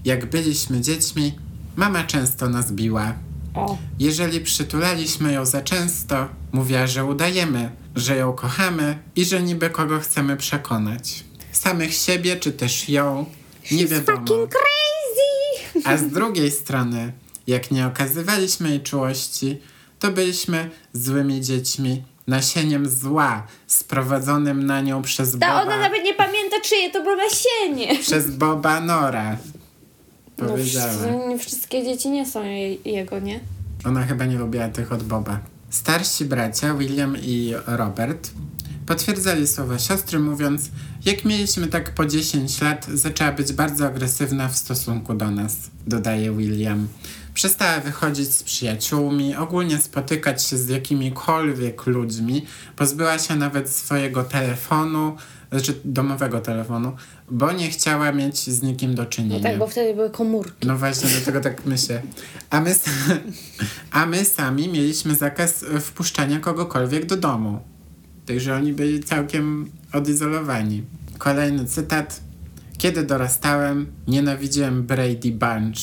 Jak 0.05 0.25
byliśmy 0.29 0.81
dziećmi, 0.81 1.33
mama 1.75 2.03
często 2.03 2.49
nas 2.49 2.71
biła. 2.71 3.13
O. 3.55 3.77
Jeżeli 3.99 4.41
przytulaliśmy 4.41 5.33
ją 5.33 5.45
za 5.45 5.61
często, 5.61 6.27
mówiła, 6.51 6.87
że 6.87 7.05
udajemy, 7.05 7.71
że 7.95 8.17
ją 8.17 8.33
kochamy 8.33 8.97
i 9.15 9.25
że 9.25 9.43
niby 9.43 9.69
kogo 9.69 9.99
chcemy 9.99 10.37
przekonać. 10.37 11.23
Samych 11.51 11.93
siebie 11.93 12.35
czy 12.35 12.51
też 12.51 12.89
ją, 12.89 13.25
nie 13.71 13.87
wiadomo. 13.87 14.17
Fucking 14.19 14.49
crazy! 14.49 15.87
A 15.87 15.97
z 15.97 16.07
drugiej 16.07 16.51
strony, 16.51 17.13
jak 17.47 17.71
nie 17.71 17.87
okazywaliśmy 17.87 18.69
jej 18.69 18.81
czułości, 18.81 19.57
to 19.99 20.11
byliśmy 20.11 20.69
złymi 20.93 21.41
dziećmi, 21.41 22.03
nasieniem 22.27 22.89
zła, 22.89 23.47
sprowadzonym 23.67 24.65
na 24.65 24.81
nią 24.81 25.01
przez 25.01 25.31
Ta 25.31 25.37
Boba, 25.37 25.61
ona 25.61 25.77
nawet 25.77 26.03
nie 26.03 26.13
pamięta, 26.13 26.61
czyje 26.63 26.91
to 26.91 27.03
było 27.03 27.15
nasienie. 27.15 27.99
przez 27.99 28.31
Boba 28.31 28.79
Nora. 28.81 29.37
No, 30.37 30.57
wszyscy- 30.57 31.27
nie 31.29 31.37
wszystkie 31.39 31.83
dzieci 31.83 32.09
nie 32.09 32.25
są 32.25 32.43
jej, 32.43 32.79
jego, 32.85 33.19
nie? 33.19 33.39
Ona 33.85 34.03
chyba 34.03 34.25
nie 34.25 34.37
lubiła 34.37 34.67
tych 34.67 34.91
od 34.91 35.03
Boba. 35.03 35.39
Starsi 35.69 36.25
bracia, 36.25 36.73
William 36.73 37.17
i 37.21 37.53
Robert, 37.67 38.31
potwierdzali 38.85 39.47
słowa 39.47 39.79
siostry, 39.79 40.19
mówiąc: 40.19 40.69
Jak 41.05 41.25
mieliśmy 41.25 41.67
tak 41.67 41.93
po 41.93 42.05
10 42.05 42.61
lat, 42.61 42.85
zaczęła 42.93 43.31
być 43.31 43.53
bardzo 43.53 43.85
agresywna 43.85 44.47
w 44.49 44.57
stosunku 44.57 45.13
do 45.13 45.31
nas, 45.31 45.55
dodaje 45.87 46.31
William. 46.31 46.87
Przestała 47.33 47.79
wychodzić 47.79 48.33
z 48.33 48.43
przyjaciółmi, 48.43 49.35
ogólnie 49.35 49.77
spotykać 49.77 50.43
się 50.43 50.57
z 50.57 50.69
jakimikolwiek 50.69 51.85
ludźmi, 51.85 52.45
pozbyła 52.75 53.19
się 53.19 53.35
nawet 53.35 53.69
swojego 53.69 54.23
telefonu, 54.23 55.15
znaczy 55.53 55.79
domowego 55.85 56.39
telefonu, 56.39 56.91
bo 57.31 57.51
nie 57.51 57.69
chciała 57.69 58.11
mieć 58.11 58.37
z 58.49 58.61
nikim 58.61 58.95
do 58.95 59.03
No 59.03 59.09
czynienia. 59.09 59.43
tak, 59.43 59.57
bo 59.57 59.67
wtedy 59.67 59.93
były 59.93 60.09
komórki. 60.09 60.67
No 60.67 60.77
właśnie, 60.77 61.09
dlatego 61.09 61.41
tak 61.41 61.65
myślę. 61.65 62.01
A 62.49 62.61
my, 62.61 62.75
a 63.91 64.05
my 64.05 64.25
sami 64.25 64.67
mieliśmy 64.67 65.15
zakaz 65.15 65.65
wpuszczania 65.81 66.39
kogokolwiek 66.39 67.05
do 67.05 67.17
domu. 67.17 67.59
Także 68.25 68.55
oni 68.55 68.73
byli 68.73 69.03
całkiem 69.03 69.69
odizolowani. 69.93 70.83
Kolejny 71.17 71.65
cytat. 71.65 72.21
Kiedy 72.77 73.03
dorastałem, 73.03 73.85
nienawidziłem 74.07 74.83
Brady 74.83 75.31
Bunch, 75.31 75.77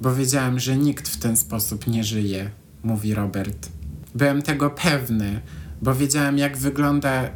bo 0.00 0.14
wiedziałem, 0.14 0.60
że 0.60 0.76
nikt 0.76 1.08
w 1.08 1.16
ten 1.18 1.36
sposób 1.36 1.86
nie 1.86 2.04
żyje, 2.04 2.50
mówi 2.82 3.14
Robert. 3.14 3.68
Byłem 4.14 4.42
tego 4.42 4.70
pewny, 4.70 5.40
bo 5.82 5.94
wiedziałem, 5.94 6.38
jak 6.38 6.56
wygląda 6.56 7.30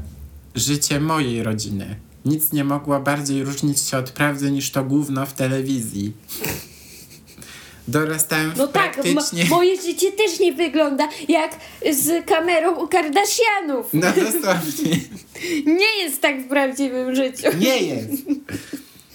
życie 0.59 1.01
mojej 1.01 1.43
rodziny. 1.43 1.97
Nic 2.25 2.53
nie 2.53 2.65
mogło 2.65 3.01
bardziej 3.01 3.45
różnić 3.45 3.81
się 3.81 3.99
od 3.99 4.11
prawdy 4.11 4.51
niż 4.51 4.71
to 4.71 4.85
gówno 4.85 5.27
w 5.27 5.33
telewizji. 5.33 6.13
Dorastałem 7.89 8.53
No 8.57 8.67
w 8.67 8.73
tak, 8.73 8.93
praktycznie... 8.95 9.45
mo- 9.45 9.57
moje 9.57 9.83
życie 9.83 10.13
też 10.13 10.41
nie 10.41 10.53
wygląda 10.53 11.09
jak 11.29 11.57
z 11.93 12.27
kamerą 12.27 12.75
u 12.85 12.89
Kardashianów. 12.89 13.87
No 13.93 14.07
dosłownie. 14.13 15.01
Nie 15.81 16.03
jest 16.03 16.21
tak 16.23 16.41
w 16.43 16.49
prawdziwym 16.49 17.15
życiu. 17.15 17.49
Nie 17.59 17.79
jest. 17.83 18.11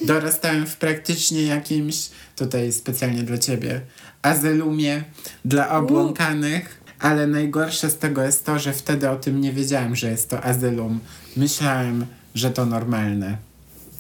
Dorastałem 0.02 0.66
w 0.68 0.78
praktycznie 0.78 1.44
jakimś, 1.44 1.96
tutaj 2.36 2.72
specjalnie 2.72 3.24
dla 3.24 3.38
ciebie, 3.38 3.82
azylumie 4.22 5.04
dla 5.46 5.70
obłąkanych, 5.78 6.83
ale 7.04 7.28
najgorsze 7.28 7.90
z 7.90 7.98
tego 7.98 8.24
jest 8.24 8.46
to, 8.46 8.60
że 8.60 8.74
wtedy 8.74 9.10
o 9.10 9.16
tym 9.16 9.42
nie 9.42 9.52
wiedziałem, 9.52 9.96
że 9.96 10.12
jest 10.12 10.30
to 10.30 10.44
azylum. 10.44 11.00
Myślałem, 11.38 12.06
że 12.36 12.52
to 12.52 12.66
normalne. 12.66 13.38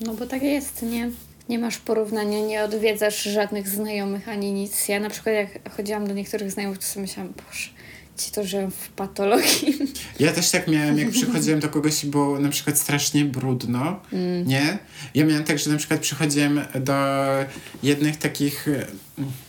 No 0.01 0.13
bo 0.13 0.25
tak 0.25 0.43
jest, 0.43 0.81
nie? 0.81 1.09
Nie 1.49 1.59
masz 1.59 1.77
porównania, 1.77 2.39
nie 2.47 2.63
odwiedzasz 2.63 3.23
żadnych 3.23 3.67
znajomych 3.69 4.29
ani 4.29 4.51
nic. 4.53 4.87
Ja 4.87 4.99
na 4.99 5.09
przykład 5.09 5.35
jak 5.35 5.73
chodziłam 5.75 6.07
do 6.07 6.13
niektórych 6.13 6.51
znajomych, 6.51 6.79
to 6.79 6.85
sobie 6.85 7.01
myślałam, 7.01 7.33
boże, 7.33 7.69
ci 8.17 8.31
to 8.31 8.43
żyją 8.43 8.71
w 8.71 8.87
patologii. 8.89 9.77
Ja 10.19 10.31
też 10.31 10.51
tak 10.51 10.67
miałem, 10.67 10.99
jak 10.99 11.09
przychodziłem 11.09 11.59
do 11.59 11.69
kogoś 11.69 12.03
i 12.03 12.07
było 12.07 12.39
na 12.39 12.49
przykład 12.49 12.77
strasznie 12.79 13.25
brudno, 13.25 13.99
Mm. 14.13 14.47
nie? 14.47 14.77
Ja 15.15 15.25
miałem 15.25 15.43
tak, 15.43 15.59
że 15.59 15.69
na 15.71 15.77
przykład 15.77 15.99
przychodziłem 15.99 16.61
do 16.79 16.93
jednych 17.83 18.17
takich, 18.17 18.67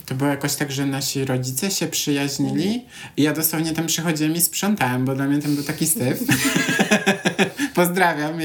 to 0.07 0.15
było 0.15 0.31
jakoś 0.31 0.55
tak, 0.55 0.73
że 0.73 0.87
nasi 0.87 1.25
rodzice 1.25 1.71
się 1.71 1.87
przyjaźnili 1.87 2.85
i 3.17 3.23
ja 3.23 3.33
dosłownie 3.33 3.73
tam 3.73 3.87
przychodziłem 3.87 4.35
i 4.35 4.41
sprzątałem, 4.41 5.05
bo 5.05 5.15
dla 5.15 5.27
mnie 5.27 5.43
tam 5.43 5.55
był 5.55 5.65
taki 5.65 5.87
syf. 5.87 6.21
Pozdrawiam, 7.75 8.39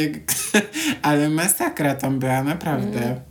ale 1.02 1.30
masakra 1.30 1.96
tam 1.96 2.20
była, 2.20 2.44
naprawdę. 2.44 3.22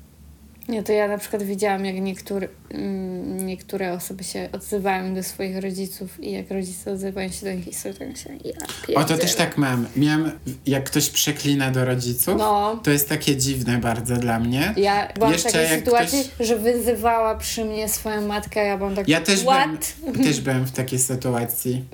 Nie, 0.69 0.83
to 0.83 0.93
ja 0.93 1.09
na 1.09 1.19
przykład 1.19 1.43
widziałam, 1.43 1.85
jak 1.85 1.95
niektóry, 2.01 2.49
mm, 2.71 3.47
niektóre 3.47 3.93
osoby 3.93 4.25
się 4.25 4.49
odzywają 4.53 5.15
do 5.15 5.23
swoich 5.23 5.57
rodziców 5.57 6.21
i 6.25 6.33
jak 6.33 6.51
rodzice 6.51 6.93
odzywają 6.93 7.29
się 7.29 7.47
do 7.47 7.53
nich 7.53 7.69
i 7.69 7.73
tak 7.99 8.09
myślę, 8.09 8.33
ja 8.89 9.01
O, 9.01 9.05
to 9.05 9.19
też 9.19 9.35
tak 9.35 9.59
mam. 9.59 9.87
Miałem, 9.97 10.31
jak 10.67 10.85
ktoś 10.85 11.11
przeklina 11.11 11.71
do 11.71 11.85
rodziców, 11.85 12.35
No. 12.39 12.81
to 12.85 12.91
jest 12.91 13.09
takie 13.09 13.37
dziwne 13.37 13.79
bardzo 13.79 14.17
dla 14.17 14.39
mnie. 14.41 14.75
Ja 14.77 15.09
byłam 15.15 15.33
Jeszcze 15.33 15.49
w 15.49 15.53
takiej 15.53 15.69
sytuacji, 15.79 16.25
ktoś- 16.35 16.47
że 16.47 16.57
wyzywała 16.59 17.35
przy 17.35 17.65
mnie 17.65 17.89
swoją 17.89 18.27
matkę, 18.27 18.65
ja 18.67 18.77
byłam 18.79 18.95
tak, 18.95 19.09
Ja 19.09 19.21
też 19.21 19.43
byłem, 19.43 19.79
też 20.27 20.41
byłem 20.41 20.65
w 20.67 20.73
takiej 20.73 20.99
sytuacji. 20.99 21.85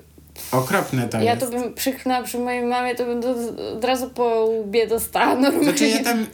Okropne 0.51 1.07
to 1.07 1.17
Ja 1.21 1.33
jest. 1.33 1.45
to 1.45 1.51
bym 1.59 1.73
przyknęła 1.73 2.23
przy 2.23 2.39
mojej 2.39 2.63
mamie, 2.63 2.95
to 2.95 3.05
bym 3.05 3.21
do, 3.21 3.35
od 3.77 3.83
razu 3.85 4.09
po 4.09 4.45
łbie 4.45 4.87
dostała 4.87 5.35
normalnie. 5.35 5.63
Znaczy 5.63 5.87
ja 5.87 6.03
tam, 6.03 6.25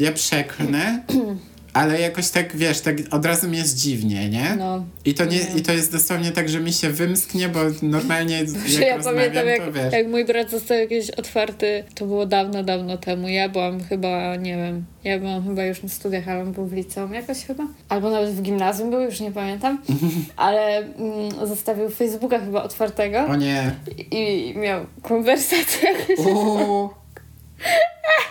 ja 0.00 0.12
przeklnę, 0.12 1.02
ale 1.74 2.00
jakoś 2.00 2.30
tak, 2.30 2.56
wiesz, 2.56 2.80
tak 2.80 2.96
od 3.10 3.26
razu 3.26 3.48
mi 3.48 3.58
jest 3.58 3.76
dziwnie, 3.78 4.28
nie? 4.28 4.56
No. 4.58 4.84
I 5.04 5.14
to, 5.14 5.24
nie, 5.24 5.40
I 5.56 5.62
to 5.62 5.72
jest 5.72 5.92
dosłownie 5.92 6.32
tak, 6.32 6.48
że 6.48 6.60
mi 6.60 6.72
się 6.72 6.90
wymsknie, 6.90 7.48
bo 7.48 7.60
normalnie 7.82 8.38
jak 8.78 8.86
ja 8.86 8.98
pamiętam, 9.02 9.46
jak, 9.46 9.72
wiesz. 9.72 9.92
jak 9.92 10.06
mój 10.06 10.24
brat 10.24 10.50
został 10.50 10.76
jakiś 10.78 11.10
otwarty, 11.10 11.84
to 11.94 12.06
było 12.06 12.26
dawno, 12.26 12.62
dawno 12.62 12.98
temu. 12.98 13.28
Ja 13.28 13.48
byłam 13.48 13.84
chyba, 13.84 14.36
nie 14.36 14.56
wiem, 14.56 14.84
ja 15.04 15.18
byłam 15.18 15.44
chyba 15.44 15.64
już 15.64 15.82
na 15.82 15.88
studiach, 15.88 16.28
ale 16.28 16.44
był 16.44 16.66
w 16.66 16.72
liceum 16.72 17.14
jakoś 17.14 17.44
chyba. 17.44 17.66
Albo 17.88 18.10
nawet 18.10 18.30
w 18.30 18.42
gimnazjum 18.42 18.90
był, 18.90 19.00
już 19.00 19.20
nie 19.20 19.32
pamiętam. 19.32 19.82
Ale 20.36 20.76
mm, 20.76 21.46
zostawił 21.46 21.90
Facebooka 21.90 22.38
chyba 22.38 22.62
otwartego 22.62 23.26
O 23.26 23.36
nie. 23.36 23.74
i, 24.10 24.48
i 24.48 24.58
miał 24.58 24.86
konwersację. 25.02 25.88
Uuu. 26.18 26.90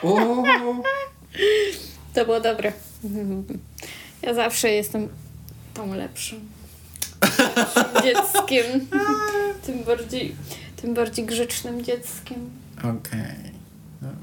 Uuu. 0.03 0.43
To 2.13 2.25
było 2.25 2.39
dobre. 2.39 2.73
Ja 4.22 4.33
zawsze 4.33 4.69
jestem 4.69 5.07
tą 5.74 5.93
lepszą. 5.93 6.36
dzieckiem. 8.03 8.88
Tym 9.65 9.83
bardziej, 9.83 10.36
tym 10.81 10.93
bardziej 10.93 11.25
grzecznym 11.25 11.83
dzieckiem. 11.83 12.50
Okej. 12.77 13.53
Dobra. 14.01 14.17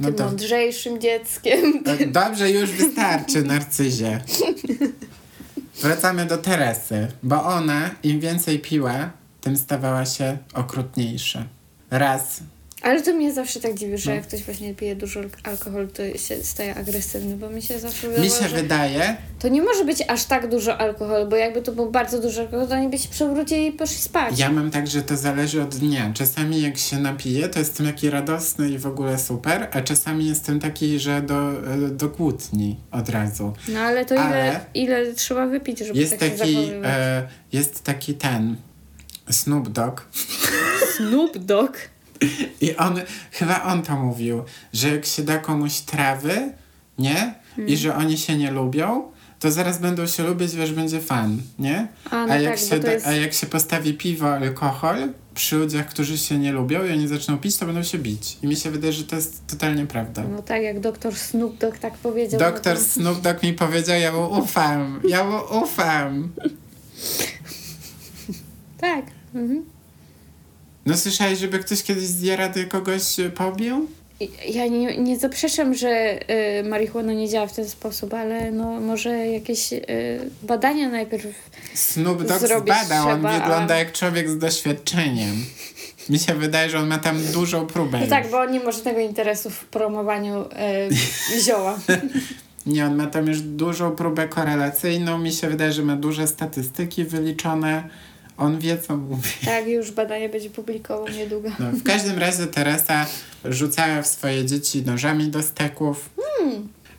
No 0.00 0.06
tym 0.06 0.14
to 0.14 0.24
mądrzejszym 0.24 1.00
dzieckiem. 1.00 1.82
e, 1.86 2.06
dobrze, 2.06 2.50
już 2.50 2.70
wystarczy, 2.70 3.42
narcyzie. 3.42 4.20
Wracamy 5.82 6.26
do 6.26 6.38
Teresy, 6.38 7.08
bo 7.22 7.44
ona 7.44 7.90
im 8.02 8.20
więcej 8.20 8.58
piła, 8.58 9.10
tym 9.40 9.56
stawała 9.56 10.06
się 10.06 10.38
okrutniejsza. 10.54 11.44
Raz 11.90 12.40
Ale 12.82 13.02
to 13.02 13.12
mnie 13.14 13.32
zawsze 13.32 13.60
tak 13.60 13.74
dziwi, 13.74 13.98
że 13.98 14.14
jak 14.14 14.26
ktoś 14.26 14.42
właśnie 14.42 14.74
pije 14.74 14.96
dużo 14.96 15.20
alkoholu, 15.42 15.88
to 15.88 16.18
się 16.18 16.36
staje 16.44 16.74
agresywny, 16.74 17.36
bo 17.36 17.50
mi 17.50 17.62
się 17.62 17.78
zawsze 17.78 18.08
Mi 18.08 18.14
wydawało, 18.14 18.42
się 18.42 18.48
wydaje, 18.48 19.16
to 19.38 19.48
nie 19.48 19.62
może 19.62 19.84
być 19.84 20.02
aż 20.08 20.24
tak 20.24 20.48
dużo 20.50 20.78
alkoholu, 20.78 21.28
bo 21.30 21.36
jakby 21.36 21.62
to 21.62 21.72
był 21.72 21.90
bardzo 21.90 22.20
dużo 22.20 22.40
alkoholu, 22.40 22.68
to 22.68 22.74
oni 22.74 22.88
by 22.88 22.98
się 22.98 23.08
przewrócili 23.08 23.66
i 23.66 23.72
poszli 23.72 23.96
spać. 23.96 24.38
ja 24.38 24.52
mam 24.52 24.70
tak, 24.70 24.86
że 24.86 25.02
to 25.02 25.16
zależy 25.16 25.62
od 25.62 25.74
dnia. 25.76 26.12
Czasami 26.14 26.62
jak 26.62 26.78
się 26.78 26.98
napiję, 26.98 27.48
to 27.48 27.58
jestem 27.58 27.86
taki 27.86 28.10
radosny 28.10 28.70
i 28.70 28.78
w 28.78 28.86
ogóle 28.86 29.18
super, 29.18 29.68
a 29.72 29.80
czasami 29.80 30.26
jestem 30.28 30.60
taki, 30.60 30.98
że 30.98 31.22
do, 31.22 31.52
do 31.90 32.08
kłótni 32.08 32.76
od 32.90 33.08
razu. 33.08 33.52
No 33.68 33.80
ale 33.80 34.04
to 34.04 34.14
ile, 34.14 34.22
Ale- 34.24 34.60
ile 34.74 35.14
trzeba 35.14 35.46
wypić, 35.46 35.78
żeby 35.78 35.98
Jest 35.98 36.18
tak 36.18 36.30
się 36.32 36.38
taki, 36.38 36.70
e, 36.84 37.28
jest 37.52 37.84
taki 37.84 38.14
ten 38.14 38.56
Snoop 39.30 39.68
Dogg 39.68 40.00
Snoop 40.96 41.38
Dogg. 41.38 41.76
I 42.60 42.76
on, 42.76 43.00
chyba 43.32 43.62
on 43.62 43.82
to 43.82 43.96
mówił, 43.96 44.44
że 44.72 44.88
jak 44.88 45.06
się 45.06 45.22
da 45.22 45.38
komuś 45.38 45.80
trawy, 45.80 46.52
nie? 46.98 47.34
Hmm. 47.56 47.74
I 47.74 47.76
że 47.76 47.96
oni 47.96 48.18
się 48.18 48.36
nie 48.36 48.50
lubią, 48.50 49.10
to 49.38 49.50
zaraz 49.50 49.78
będą 49.78 50.06
się 50.06 50.22
lubić, 50.22 50.54
wiesz, 50.54 50.72
będzie 50.72 51.00
fan, 51.00 51.40
nie? 51.58 51.88
A, 52.10 52.26
no 52.26 52.36
jak 52.36 52.58
tak, 52.58 52.68
się 52.68 52.78
da, 52.78 52.92
jest... 52.92 53.06
a 53.06 53.12
jak 53.12 53.32
się 53.32 53.46
postawi 53.46 53.94
piwo, 53.94 54.34
alkohol 54.34 55.12
przy 55.34 55.56
ludziach, 55.56 55.88
którzy 55.88 56.18
się 56.18 56.38
nie 56.38 56.52
lubią 56.52 56.84
i 56.84 56.92
oni 56.92 57.08
zaczną 57.08 57.38
pić, 57.38 57.56
to 57.56 57.66
będą 57.66 57.82
się 57.82 57.98
bić. 57.98 58.38
I 58.42 58.46
mi 58.46 58.56
się 58.56 58.70
wydaje, 58.70 58.92
że 58.92 59.04
to 59.04 59.16
jest 59.16 59.46
totalnie 59.46 59.86
prawda. 59.86 60.24
No 60.30 60.42
tak, 60.42 60.62
jak 60.62 60.80
doktor 60.80 61.16
Snoop 61.16 61.58
Dogg 61.58 61.78
tak 61.78 61.94
powiedział. 61.94 62.40
Doktor 62.40 62.74
no 62.74 62.80
to... 62.80 62.86
Snoop 62.86 63.20
Dogg 63.20 63.42
mi 63.42 63.52
powiedział, 63.52 64.00
ja 64.00 64.12
mu 64.12 64.38
ufam, 64.38 65.00
ja 65.08 65.24
mu 65.24 65.38
ufam. 65.62 66.32
Tak. 68.78 69.04
Mhm. 69.34 69.77
No 70.88 70.96
słyszałeś, 70.96 71.38
żeby 71.38 71.58
ktoś 71.58 71.82
kiedyś 71.82 72.04
z 72.04 72.22
Jarady 72.22 72.66
kogoś 72.66 73.18
y, 73.18 73.30
pobił? 73.30 73.88
Ja 74.48 74.66
nie, 74.66 74.98
nie 74.98 75.18
zaprzeczam, 75.18 75.74
że 75.74 76.18
y, 76.60 76.68
marihuana 76.68 77.12
nie 77.12 77.28
działa 77.28 77.46
w 77.46 77.52
ten 77.52 77.68
sposób, 77.68 78.14
ale 78.14 78.50
no 78.52 78.80
może 78.80 79.26
jakieś 79.26 79.72
y, 79.72 79.80
badania 80.42 80.88
najpierw. 80.88 81.26
Snoop 81.74 82.22
Dogg 82.22 82.40
zbadał, 82.46 83.08
on 83.08 83.14
trzeba, 83.14 83.30
a- 83.30 83.40
wygląda 83.40 83.78
jak 83.78 83.92
człowiek 83.92 84.30
z 84.30 84.38
doświadczeniem. 84.38 85.44
Mi 86.08 86.18
się 86.18 86.34
wydaje, 86.34 86.70
że 86.70 86.78
on 86.78 86.88
ma 86.88 86.98
tam 86.98 87.22
dużą 87.32 87.66
próbę. 87.66 88.00
No 88.00 88.06
tak, 88.06 88.30
bo 88.30 88.40
on 88.40 88.52
nie 88.52 88.60
ma 88.60 88.72
żadnego 88.72 89.00
interesu 89.00 89.50
w 89.50 89.64
promowaniu 89.64 90.42
y, 90.42 91.40
zioła. 91.40 91.78
Nie, 92.66 92.86
on 92.86 92.96
ma 92.96 93.06
tam 93.06 93.26
już 93.26 93.40
dużą 93.40 93.90
próbę 93.96 94.28
korelacyjną. 94.28 95.18
Mi 95.18 95.32
się 95.32 95.48
wydaje, 95.48 95.72
że 95.72 95.82
ma 95.82 95.96
duże 95.96 96.26
statystyki 96.26 97.04
wyliczone. 97.04 97.88
On 98.38 98.58
wie, 98.58 98.78
co 98.78 98.96
mówi. 98.96 99.30
Tak, 99.44 99.66
już 99.66 99.90
badanie 99.90 100.28
będzie 100.28 100.50
publikował 100.50 101.08
niedługo. 101.08 101.48
No, 101.58 101.70
w 101.72 101.82
każdym 101.82 102.18
razie 102.18 102.46
Teresa 102.46 103.06
rzucała 103.44 104.02
w 104.02 104.06
swoje 104.06 104.44
dzieci 104.46 104.82
nożami 104.82 105.28
do 105.28 105.42
steków. 105.42 106.10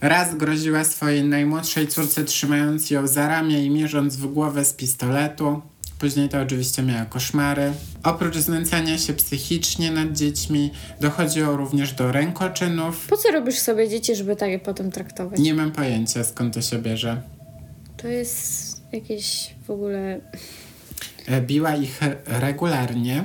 Raz 0.01 0.36
groziła 0.36 0.84
swojej 0.84 1.24
najmłodszej 1.24 1.88
córce, 1.88 2.24
trzymając 2.24 2.89
ją 2.89 3.08
za 3.08 3.27
ramię 3.27 3.65
i 3.65 3.69
mierząc 3.69 4.15
w 4.15 4.34
głowę 4.34 4.65
z 4.65 4.74
pistoletu. 4.74 5.62
Później 6.00 6.29
to 6.29 6.41
oczywiście 6.41 6.84
miała 6.84 7.05
koszmary. 7.05 7.72
Oprócz 8.03 8.38
znęcania 8.38 8.98
się 8.98 9.13
psychicznie 9.13 9.91
nad 9.91 10.12
dziećmi, 10.12 10.72
dochodziło 11.01 11.58
również 11.58 11.93
do 11.93 12.12
rękoczynów. 12.12 13.08
Po 13.08 13.17
co 13.17 13.31
robisz 13.31 13.60
sobie 13.60 13.89
dzieci, 13.89 14.15
żeby 14.15 14.36
tak 14.36 14.50
je 14.50 14.60
potem 14.60 14.91
traktować? 14.91 15.39
Nie 15.39 15.53
mam 15.53 15.72
pojęcia 15.72 16.24
skąd 16.24 16.53
to 16.53 16.62
się 16.62 16.77
bierze. 16.79 17.22
To 17.98 18.08
jest 18.08 18.81
jakieś 18.91 19.55
w 19.67 19.72
ogóle. 19.72 20.22
E, 21.28 21.42
Biła 21.42 21.76
ich 21.76 22.00
regularnie, 22.26 23.24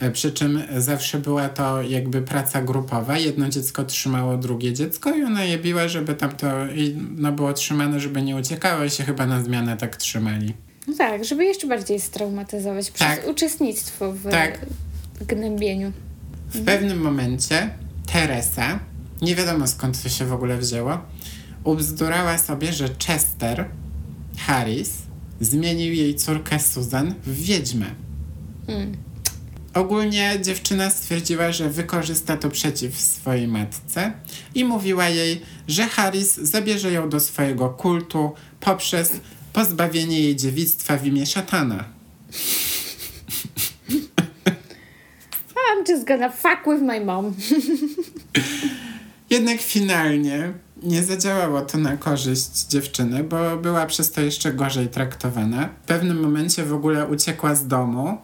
e, 0.00 0.10
przy 0.10 0.32
czym 0.32 0.62
zawsze 0.76 1.18
była 1.18 1.48
to 1.48 1.82
jakby 1.82 2.22
praca 2.22 2.62
grupowa. 2.62 3.18
Jedno 3.18 3.48
dziecko 3.48 3.84
trzymało 3.84 4.36
drugie 4.36 4.72
dziecko 4.72 5.10
i 5.16 5.22
ona 5.24 5.44
je 5.44 5.58
biła, 5.58 5.88
żeby 5.88 6.14
tam 6.14 6.36
to 6.36 6.46
no, 7.16 7.32
było 7.32 7.52
trzymane, 7.52 8.00
żeby 8.00 8.22
nie 8.22 8.36
uciekało 8.36 8.84
i 8.84 8.90
się 8.90 9.04
chyba 9.04 9.26
na 9.26 9.42
zmianę 9.42 9.76
tak 9.76 9.96
trzymali. 9.96 10.54
No 10.88 10.94
tak, 10.98 11.24
żeby 11.24 11.44
jeszcze 11.44 11.66
bardziej 11.66 12.00
straumatyzować 12.00 12.90
przez 12.90 13.06
Tak. 13.08 13.28
uczestnictwo 13.28 14.12
w 14.12 14.30
Tak. 14.30 14.58
gnębieniu. 15.20 15.92
W 16.54 16.64
pewnym 16.64 16.98
momencie 17.00 17.70
Teresa, 18.12 18.78
nie 19.22 19.34
wiadomo 19.34 19.66
skąd 19.66 20.02
to 20.02 20.08
się 20.08 20.24
w 20.24 20.32
ogóle 20.32 20.58
wzięło, 20.58 20.98
ubzdurała 21.64 22.38
sobie, 22.38 22.72
że 22.72 22.88
Chester 23.06 23.64
Harris 24.38 24.92
zmienił 25.40 25.94
jej 25.94 26.14
córkę 26.14 26.58
Susan 26.58 27.14
w 27.26 27.44
wiedźmę. 27.44 27.86
Mm. 28.66 28.96
Ogólnie 29.74 30.38
dziewczyna 30.42 30.90
stwierdziła, 30.90 31.52
że 31.52 31.70
wykorzysta 31.70 32.36
to 32.36 32.50
przeciw 32.50 33.00
swojej 33.00 33.48
matce 33.48 34.12
i 34.54 34.64
mówiła 34.64 35.08
jej, 35.08 35.40
że 35.68 35.86
Harris 35.86 36.34
zabierze 36.34 36.92
ją 36.92 37.08
do 37.08 37.20
swojego 37.20 37.68
kultu 37.68 38.32
poprzez 38.60 39.12
pozbawienie 39.52 40.20
jej 40.20 40.36
dziewictwa 40.36 40.96
w 40.96 41.06
imię 41.06 41.26
szatana. 41.26 41.84
I'm 45.56 45.88
just 45.88 46.06
gonna 46.06 46.30
fuck 46.30 46.66
with 46.66 46.82
my 46.82 47.00
mom. 47.00 47.34
Jednak 49.30 49.60
finalnie 49.60 50.52
nie 50.84 51.02
zadziałało 51.02 51.60
to 51.60 51.78
na 51.78 51.96
korzyść 51.96 52.66
dziewczyny, 52.68 53.24
bo 53.24 53.56
była 53.56 53.86
przez 53.86 54.12
to 54.12 54.20
jeszcze 54.20 54.52
gorzej 54.52 54.88
traktowana. 54.88 55.68
W 55.84 55.86
pewnym 55.86 56.20
momencie 56.20 56.64
w 56.64 56.74
ogóle 56.74 57.06
uciekła 57.06 57.54
z 57.54 57.66
domu. 57.66 58.18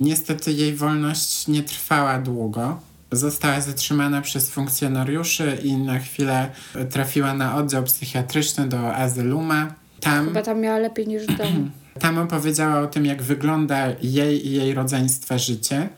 Niestety 0.00 0.52
jej 0.52 0.74
wolność 0.74 1.48
nie 1.48 1.62
trwała 1.62 2.18
długo. 2.18 2.80
Została 3.12 3.60
zatrzymana 3.60 4.20
przez 4.20 4.50
funkcjonariuszy 4.50 5.58
i 5.62 5.76
na 5.76 5.98
chwilę 5.98 6.50
trafiła 6.90 7.34
na 7.34 7.56
oddział 7.56 7.82
psychiatryczny 7.82 8.68
do 8.68 8.96
Azyluma. 8.96 9.74
Tam, 10.00 10.26
Chyba 10.26 10.42
tam 10.42 10.60
miała 10.60 10.78
lepiej 10.78 11.08
niż 11.08 11.22
w 11.22 11.36
domu. 11.36 11.70
tam 12.00 12.18
opowiedziała 12.18 12.80
o 12.80 12.86
tym, 12.86 13.06
jak 13.06 13.22
wygląda 13.22 13.86
jej 14.02 14.46
i 14.46 14.52
jej 14.52 14.74
rodzeństwa 14.74 15.38
życie. 15.38 15.88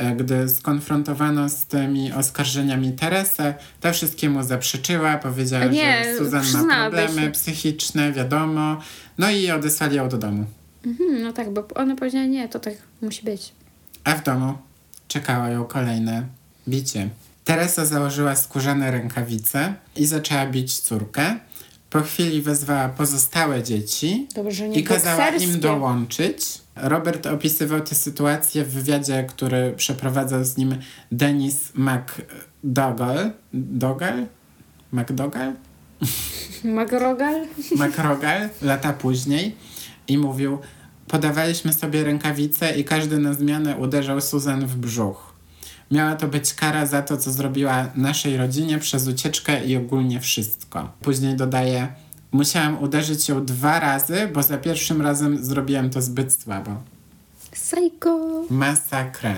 E, 0.00 0.16
Gdy 0.16 0.48
skonfrontowano 0.48 1.48
z 1.48 1.64
tymi 1.66 2.12
oskarżeniami 2.12 2.92
Teresę, 2.92 3.54
ta 3.80 3.92
wszystkiemu 3.92 4.42
zaprzeczyła, 4.42 5.18
powiedziała, 5.18 5.64
nie, 5.64 6.04
że 6.04 6.18
Susan 6.18 6.66
ma 6.66 6.80
problemy 6.90 7.22
się. 7.22 7.30
psychiczne, 7.30 8.12
wiadomo. 8.12 8.80
No 9.18 9.30
i 9.30 9.50
odesłali 9.50 9.96
ją 9.96 10.08
do 10.08 10.18
domu. 10.18 10.44
Mhm, 10.86 11.22
no 11.22 11.32
tak, 11.32 11.52
bo 11.52 11.68
ona 11.74 11.96
powiedziała, 11.96 12.24
nie, 12.24 12.48
to 12.48 12.60
tak 12.60 12.74
musi 13.02 13.24
być. 13.24 13.52
A 14.04 14.14
w 14.14 14.24
domu 14.24 14.58
czekało 15.08 15.46
ją 15.46 15.64
kolejne 15.64 16.26
bicie. 16.68 17.08
Teresa 17.44 17.84
założyła 17.84 18.36
skórzane 18.36 18.90
rękawice 18.90 19.74
i 19.96 20.06
zaczęła 20.06 20.46
bić 20.46 20.78
córkę. 20.80 21.36
Po 21.90 22.00
chwili 22.00 22.42
wezwała 22.42 22.88
pozostałe 22.88 23.62
dzieci 23.62 24.28
Dobrze, 24.34 24.68
i 24.68 24.84
kazała 24.84 25.26
im 25.28 25.32
bokserskie. 25.32 25.58
dołączyć. 25.60 26.46
Robert 26.76 27.26
opisywał 27.26 27.80
tę 27.80 27.94
sytuację 27.94 28.64
w 28.64 28.70
wywiadzie, 28.72 29.24
który 29.28 29.74
przeprowadzał 29.76 30.44
z 30.44 30.56
nim 30.56 30.76
Denis 31.12 31.72
McDougall. 31.74 33.30
Dogal? 33.52 34.26
McDougall? 34.92 35.52
Magrogal? 36.64 37.46
McRogal 37.74 38.48
lata 38.62 38.92
później 38.92 39.56
i 40.08 40.18
mówił: 40.18 40.58
Podawaliśmy 41.08 41.72
sobie 41.72 42.04
rękawice 42.04 42.78
i 42.78 42.84
każdy 42.84 43.18
na 43.18 43.34
zmianę 43.34 43.76
uderzał 43.76 44.20
Susan 44.20 44.66
w 44.66 44.76
brzuch. 44.76 45.29
Miała 45.90 46.16
to 46.16 46.28
być 46.28 46.54
kara 46.54 46.86
za 46.86 47.02
to, 47.02 47.16
co 47.16 47.32
zrobiła 47.32 47.88
naszej 47.94 48.36
rodzinie 48.36 48.78
przez 48.78 49.08
ucieczkę 49.08 49.64
i 49.64 49.76
ogólnie 49.76 50.20
wszystko. 50.20 50.92
Później 51.00 51.36
dodaje: 51.36 51.88
Musiałam 52.32 52.82
uderzyć 52.82 53.28
ją 53.28 53.44
dwa 53.44 53.80
razy, 53.80 54.30
bo 54.34 54.42
za 54.42 54.58
pierwszym 54.58 55.02
razem 55.02 55.44
zrobiłem 55.44 55.90
to 55.90 56.02
zbyt 56.02 56.32
słabo. 56.42 56.82
Psycho. 57.50 58.44
Masakra. 58.50 59.34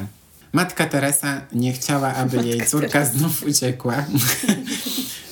Matka 0.53 0.87
Teresa 0.87 1.41
nie 1.53 1.73
chciała, 1.73 2.15
aby 2.15 2.37
jej 2.47 2.67
córka 2.67 3.05
znów 3.05 3.43
uciekła. 3.43 4.05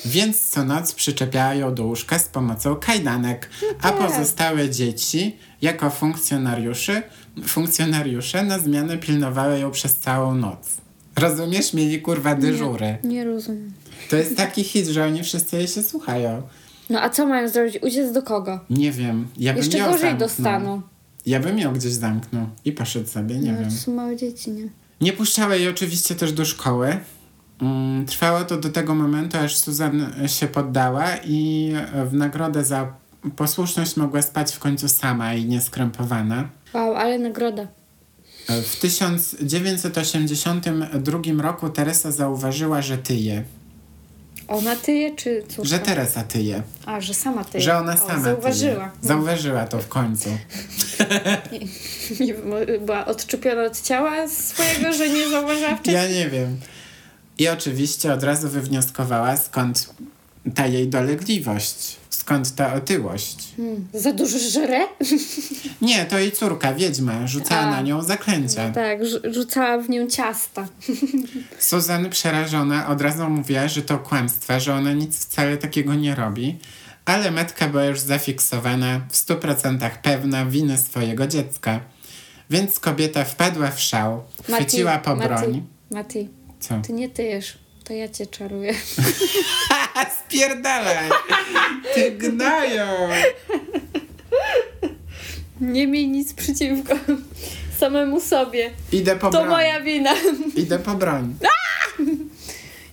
Więc 0.04 0.48
co 0.48 0.64
noc 0.64 0.94
przyczepiała 0.94 1.54
ją 1.54 1.74
do 1.74 1.84
łóżka 1.84 2.18
z 2.18 2.28
pomocą 2.28 2.76
kajdanek, 2.76 3.50
a 3.80 3.92
tak. 3.92 3.98
pozostałe 3.98 4.70
dzieci, 4.70 5.36
jako 5.62 5.90
funkcjonariuszy, 5.90 7.02
funkcjonariusze 7.46 8.42
na 8.42 8.58
zmianę 8.58 8.98
pilnowały 8.98 9.58
ją 9.58 9.70
przez 9.70 9.96
całą 9.96 10.34
noc. 10.34 10.79
Rozumiesz? 11.16 11.74
Mieli 11.74 12.00
kurwa 12.02 12.34
dyżury. 12.34 12.98
Nie 13.04 13.24
rozumiem. 13.24 13.72
To 14.10 14.16
jest 14.16 14.36
taki 14.36 14.64
hit, 14.64 14.86
że 14.86 15.04
oni 15.06 15.22
wszyscy 15.22 15.56
jej 15.56 15.68
się 15.68 15.82
słuchają. 15.82 16.42
No 16.90 17.00
a 17.02 17.10
co 17.10 17.26
mają 17.26 17.48
zrobić? 17.48 17.78
Uciec 17.82 18.12
do 18.12 18.22
kogo? 18.22 18.60
Nie 18.70 18.92
wiem. 18.92 19.26
Ja 19.36 19.52
bym 19.52 19.62
Jeszcze 19.62 19.78
ją 19.78 19.84
gorzej 19.84 20.00
zamknął. 20.00 20.28
dostaną. 20.28 20.82
Ja 21.26 21.40
bym 21.40 21.58
ją 21.58 21.72
gdzieś 21.72 21.92
zamknął 21.92 22.46
i 22.64 22.72
poszedł 22.72 23.08
sobie, 23.08 23.38
nie 23.38 23.52
no, 23.52 23.60
wiem. 23.60 23.70
To 23.70 23.76
są 23.76 23.94
małe 23.94 24.16
dzieci, 24.16 24.50
nie? 24.50 24.68
Nie 25.00 25.12
puszczały 25.12 25.58
jej 25.58 25.68
oczywiście 25.68 26.14
też 26.14 26.32
do 26.32 26.44
szkoły. 26.44 26.96
Mm, 27.62 28.06
Trwało 28.06 28.44
to 28.44 28.56
do 28.56 28.68
tego 28.68 28.94
momentu, 28.94 29.38
aż 29.38 29.56
Susan 29.56 30.12
się 30.26 30.46
poddała 30.46 31.06
i 31.24 31.72
w 32.06 32.14
nagrodę 32.14 32.64
za 32.64 32.92
posłuszność 33.36 33.96
mogła 33.96 34.22
spać 34.22 34.52
w 34.52 34.58
końcu 34.58 34.88
sama 34.88 35.34
i 35.34 35.44
nieskrępowana. 35.44 36.48
Wow, 36.74 36.96
ale 36.96 37.18
nagroda. 37.18 37.66
E, 38.50 38.62
W 38.62 38.76
1982 38.76 41.42
roku 41.42 41.68
Teresa 41.68 42.12
zauważyła, 42.12 42.82
że 42.82 42.98
tyje. 42.98 43.44
Ona 44.48 44.76
tyje 44.76 45.16
czy 45.16 45.42
córka? 45.48 45.64
Że 45.70 45.78
Teresa 45.78 46.22
tyje. 46.24 46.62
A, 46.86 47.00
że 47.00 47.14
sama 47.14 47.44
tyje. 47.44 47.64
Że 47.64 47.78
ona 47.78 47.94
O, 47.94 47.98
sama 48.08 48.20
Zauważyła. 48.22 48.88
tyje. 48.90 49.08
Zauważyła 49.08 49.66
to 49.66 49.78
w 49.78 49.88
końcu. 49.88 50.30
Nie 52.20 52.34
była 52.80 53.06
odczepiona 53.06 53.64
od 53.64 53.80
ciała 53.82 54.28
swojego, 54.28 54.92
że 54.92 55.08
nie 55.08 55.28
zauważyła 55.28 55.76
wcześniej. 55.76 55.94
Ja 55.94 56.08
nie 56.08 56.30
wiem. 56.30 56.56
I 57.38 57.48
oczywiście 57.48 58.12
od 58.12 58.22
razu 58.22 58.48
wywnioskowała, 58.48 59.36
skąd 59.36 59.94
ta 60.54 60.66
jej 60.66 60.88
dolegliwość, 60.88 61.96
skąd 62.30 62.54
ta 62.54 62.74
otyłość. 62.74 63.36
Hmm. 63.56 63.88
Za 63.94 64.12
dużo 64.12 64.38
żre? 64.38 64.80
Nie, 65.82 66.04
to 66.04 66.18
jej 66.18 66.32
córka, 66.32 66.74
wiedźma, 66.74 67.26
rzucała 67.26 67.60
A. 67.60 67.70
na 67.70 67.80
nią 67.82 68.02
zaklęcia. 68.02 68.70
Tak, 68.70 69.00
rzu- 69.02 69.32
rzucała 69.34 69.78
w 69.78 69.90
nią 69.90 70.06
ciasta. 70.06 70.68
Susan 71.58 72.10
przerażona 72.10 72.88
od 72.88 73.00
razu 73.00 73.30
mówiła, 73.30 73.68
że 73.68 73.82
to 73.82 73.98
kłamstwa, 73.98 74.60
że 74.60 74.74
ona 74.74 74.92
nic 74.92 75.18
wcale 75.26 75.56
takiego 75.56 75.94
nie 75.94 76.14
robi, 76.14 76.58
ale 77.04 77.30
matka 77.30 77.68
była 77.68 77.84
już 77.84 78.00
zafiksowana, 78.00 79.00
w 79.08 79.16
stu 79.16 79.36
procentach 79.36 80.02
pewna 80.02 80.46
winy 80.46 80.78
swojego 80.78 81.26
dziecka. 81.26 81.80
Więc 82.50 82.80
kobieta 82.80 83.24
wpadła 83.24 83.70
w 83.70 83.80
szał, 83.80 84.22
chwyciła 84.42 84.98
po 84.98 85.16
broń. 85.16 85.30
Mati, 85.30 85.62
Mati, 85.90 86.28
Co? 86.60 86.80
ty 86.86 86.92
nie 86.92 87.08
tyjesz, 87.08 87.58
to 87.90 87.94
ja 87.94 88.08
cię 88.08 88.26
czaruję. 88.26 88.74
Spierdalaj! 90.26 91.08
Ty 91.94 92.10
gnają! 92.10 93.08
Nie 95.60 95.86
miej 95.86 96.08
nic 96.08 96.34
przeciwko 96.34 96.94
samemu 97.78 98.20
sobie. 98.20 98.70
Idę 98.92 99.16
po 99.16 99.30
To 99.30 99.38
broń. 99.38 99.48
moja 99.48 99.80
wina. 99.80 100.14
Idę 100.56 100.78
po 100.78 100.94
broń. 100.94 101.34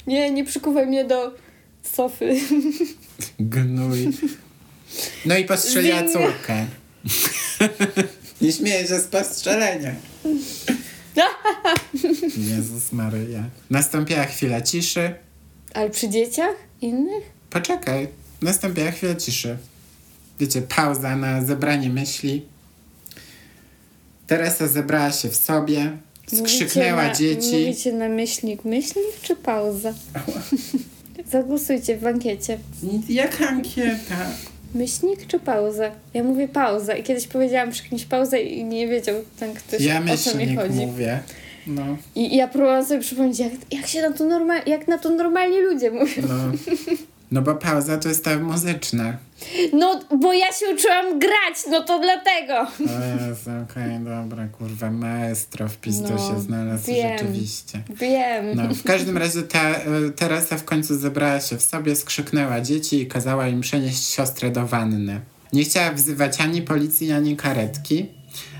Nie, 0.08 0.32
nie 0.32 0.46
przykuwaj 0.46 0.88
mnie 0.88 1.06
do 1.06 1.32
sofy. 1.94 2.36
Gnój. 3.40 4.10
No 5.26 5.38
i 5.38 5.46
postrzeliła 5.46 6.04
córkę. 6.14 6.66
Nie 8.42 8.52
śmieję 8.52 8.88
się 8.88 9.00
z 9.00 9.08
postrzelenia. 9.08 9.92
Jezus 12.56 12.92
Maryja. 12.92 13.44
Nastąpiła 13.70 14.26
chwila 14.26 14.62
ciszy. 14.62 15.14
Ale 15.74 15.90
przy 15.90 16.10
dzieciach 16.10 16.56
innych? 16.82 17.24
Poczekaj. 17.50 18.08
Nastąpiła 18.42 18.92
chwila 18.92 19.16
ciszy. 19.16 19.58
Wiecie, 20.40 20.62
pauza 20.62 21.16
na 21.16 21.44
zebranie 21.44 21.90
myśli. 21.90 22.46
Teresa 24.28 24.68
zebrała 24.68 25.12
się 25.12 25.30
w 25.30 25.36
sobie. 25.36 25.98
Skrzyknęła 26.28 27.04
Mówicie 27.04 27.10
na, 27.10 27.36
dzieci. 27.36 27.52
Mówicie 27.52 27.94
na 27.94 28.10
myślnik, 28.10 28.66
myślnik 28.66 29.22
czy 29.22 29.36
pauza? 29.36 29.94
Zagłosujcie 31.32 31.98
w 31.98 32.06
ankiecie. 32.08 32.60
Jak 33.10 33.42
ankieta? 33.42 34.30
Myślnik 34.76 35.28
czy 35.28 35.40
pauza? 35.40 35.92
Ja 36.14 36.24
mówię 36.24 36.48
pauza 36.48 36.96
i 36.96 37.04
kiedyś 37.04 37.28
powiedziałam 37.28 37.72
przy 37.72 37.84
kimś 37.84 38.06
pauzę 38.06 38.42
i 38.42 38.64
nie 38.64 38.88
wiedział 38.88 39.16
ten 39.40 39.54
ktoś 39.54 39.82
Ja 39.82 40.02
o 40.14 40.18
co 40.18 40.38
mi 40.38 40.56
chodzi. 40.56 40.74
mówię. 40.86 41.20
No, 41.68 41.98
I, 42.16 42.34
I 42.34 42.38
ja 42.38 42.48
próbowałam 42.48 42.86
sobie 42.86 43.02
przypomnieć, 43.02 43.40
jak, 43.40 43.52
jak 43.72 43.88
się 43.88 44.02
na 44.02 44.12
to 44.12 44.26
normal, 44.26 44.62
jak 44.66 44.88
na 44.88 44.98
to 44.98 45.10
normalni 45.10 45.62
ludzie 45.62 45.92
mówią. 45.92 46.24
no. 46.30 46.36
No 47.32 47.42
bo 47.42 47.56
pauza 47.56 47.98
to 47.98 48.10
jest 48.10 48.24
ta 48.26 48.40
muzyczna. 48.40 49.18
No, 49.74 50.00
bo 50.22 50.34
ja 50.34 50.46
się 50.52 50.66
uczyłam 50.74 51.20
grać, 51.20 51.56
no 51.72 51.84
to 51.84 52.00
dlatego. 52.00 52.54
O 52.62 53.28
Jezu, 53.30 53.50
okej, 53.64 54.00
dobra, 54.00 54.48
kurwa, 54.48 54.92
maestro 54.92 55.68
w 55.68 55.78
pizdu 55.78 56.10
No, 56.14 56.18
się 56.18 56.42
znalazł 56.42 56.88
wiem. 56.88 57.18
rzeczywiście. 57.18 57.82
Wiem. 57.90 58.46
No, 58.56 58.76
w 58.76 58.84
każdym 58.84 59.18
razie 59.18 59.44
ta 59.44 59.70
e, 59.70 59.86
Teresa 60.16 60.58
w 60.58 60.64
końcu 60.66 60.98
zebrała 60.98 61.40
się 61.40 61.58
w 61.58 61.62
sobie, 61.62 61.96
skrzyknęła 61.96 62.62
dzieci 62.62 63.02
i 63.02 63.08
kazała 63.08 63.48
im 63.48 63.62
przenieść 63.62 64.04
siostrę 64.04 64.52
do 64.52 64.68
wanny. 64.68 65.22
Nie 65.54 65.64
chciała 65.64 65.92
wzywać 65.92 66.42
ani 66.42 66.62
policji, 66.62 67.12
ani 67.12 67.36
karetki, 67.38 68.06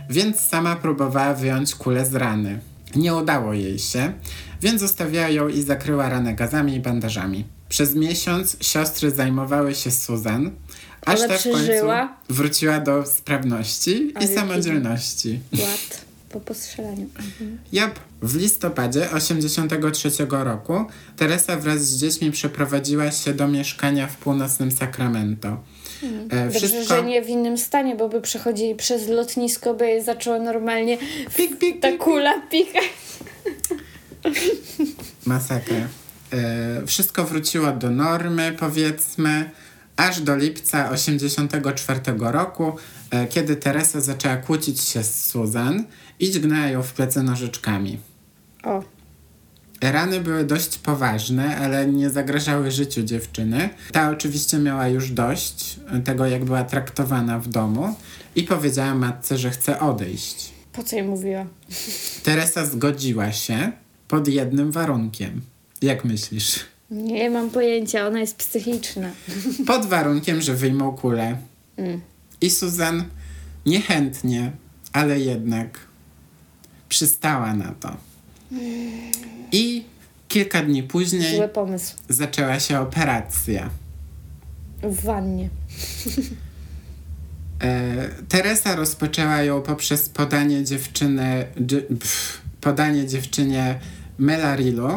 więc 0.10 0.40
sama 0.40 0.76
próbowała 0.76 1.34
wyjąć 1.34 1.76
kulę 1.76 2.06
z 2.06 2.16
rany. 2.16 2.60
Nie 2.96 3.16
udało 3.16 3.54
jej 3.54 3.80
się, 3.80 4.14
więc 4.62 4.82
zostawiła 4.82 5.30
ją 5.30 5.48
i 5.48 5.62
zakryła 5.62 6.10
ranę 6.10 6.34
gazami 6.34 6.76
i 6.76 6.80
bandażami. 6.80 7.46
Przez 7.70 7.96
miesiąc 7.96 8.58
siostry 8.62 9.12
zajmowały 9.12 9.76
się 9.76 9.92
Susan, 9.92 10.52
aż 11.06 11.20
ta 11.20 11.26
w 11.26 11.28
końcu 11.28 11.54
przeżyła? 11.54 12.18
wróciła 12.30 12.80
do 12.80 13.06
sprawności 13.06 14.12
Ale 14.16 14.26
i 14.26 14.36
samodzielności. 14.36 15.40
Ład 15.60 16.08
po 16.30 16.40
postrzelaniu. 16.40 17.10
Jap. 17.72 18.00
W 18.22 18.36
listopadzie 18.36 19.12
83 19.12 20.10
roku 20.30 20.86
Teresa 21.18 21.58
wraz 21.58 21.82
z 21.82 22.00
dziećmi 22.00 22.32
przeprowadziła 22.32 23.12
się 23.12 23.34
do 23.34 23.48
mieszkania 23.48 24.08
w 24.08 24.18
północnym 24.18 24.72
Sacramento. 24.72 25.58
E, 26.30 26.46
Dobrze, 26.46 26.60
wszystko... 26.60 26.96
że 26.96 27.04
nie 27.04 27.22
w 27.22 27.30
innym 27.30 27.58
stanie, 27.58 27.96
bo 27.96 28.10
by 28.10 28.22
przechodzili 28.22 28.76
przez 28.76 29.08
lotnisko, 29.08 29.74
by 29.74 29.88
je 29.88 30.04
zaczęło 30.04 30.40
normalnie 30.40 30.98
Pik, 31.36 31.60
pik, 31.60 31.82
ta 31.82 31.92
pik. 31.92 31.98
kula 32.02 32.42
pikać. 32.52 32.84
Masakra. 35.26 35.88
E, 36.34 36.86
wszystko 36.86 37.24
wróciło 37.24 37.72
do 37.72 37.90
normy, 37.90 38.56
powiedzmy, 38.60 39.50
aż 39.96 40.22
do 40.22 40.36
lipca 40.36 40.90
84 40.90 42.00
roku, 42.18 42.76
e, 43.12 43.28
kiedy 43.28 43.56
Teresa 43.56 44.02
zaczęła 44.02 44.38
kłócić 44.38 44.82
się 44.82 45.04
z 45.04 45.26
Susan 45.26 45.86
i 46.20 46.32
dźgnęła 46.32 46.68
ją 46.68 46.84
w 46.84 46.94
plecy 46.94 47.24
nożyczkami. 47.24 47.98
O, 48.64 48.84
Rany 49.82 50.20
były 50.20 50.44
dość 50.44 50.78
poważne, 50.78 51.58
ale 51.58 51.86
nie 51.88 52.10
zagrażały 52.10 52.72
życiu 52.72 53.04
dziewczyny. 53.04 53.70
Ta 53.92 54.10
oczywiście 54.10 54.58
miała 54.58 54.88
już 54.88 55.12
dość 55.12 55.80
tego, 56.06 56.26
jak 56.26 56.46
była 56.46 56.64
traktowana 56.64 57.40
w 57.40 57.48
domu 57.48 57.96
i 58.36 58.44
powiedziała 58.44 58.96
matce, 58.96 59.38
że 59.38 59.50
chce 59.50 59.80
odejść. 59.80 60.52
po 60.74 60.84
co 60.84 60.96
jej 60.96 61.06
mówiła? 61.06 61.46
Teresa 62.24 62.66
zgodziła 62.66 63.32
się 63.32 63.72
pod 64.08 64.28
jednym 64.28 64.72
warunkiem. 64.72 65.42
Jak 65.82 66.06
myślisz? 66.06 66.60
Nie 66.92 67.30
mam 67.30 67.50
pojęcia, 67.50 68.08
ona 68.08 68.20
jest 68.20 68.36
psychiczna. 68.36 69.10
Pod 69.68 69.86
warunkiem, 69.86 70.42
że 70.42 70.54
wyjmą 70.54 70.92
kulę. 70.92 71.38
Mm. 71.78 72.02
I 72.42 72.50
Susan 72.50 73.04
niechętnie, 73.66 74.52
ale 74.94 75.20
jednak 75.20 75.80
przystała 76.90 77.54
na 77.54 77.72
to. 77.80 77.98
I 79.52 79.84
kilka 80.28 80.64
dni 80.64 80.84
później 80.84 81.36
Zły 81.38 81.48
pomysł. 81.48 81.96
zaczęła 82.10 82.60
się 82.60 82.80
operacja. 82.80 83.70
W 84.84 85.04
wannie. 85.04 85.50
E, 87.62 88.10
Teresa 88.30 88.76
rozpoczęła 88.76 89.42
ją 89.44 89.62
poprzez 89.62 90.10
podanie 90.10 90.64
dziewczyny, 90.64 91.46
dzi- 91.62 91.82
pff, 92.00 92.42
podanie 92.62 93.08
dziewczynie 93.08 93.80
melarilu, 94.18 94.90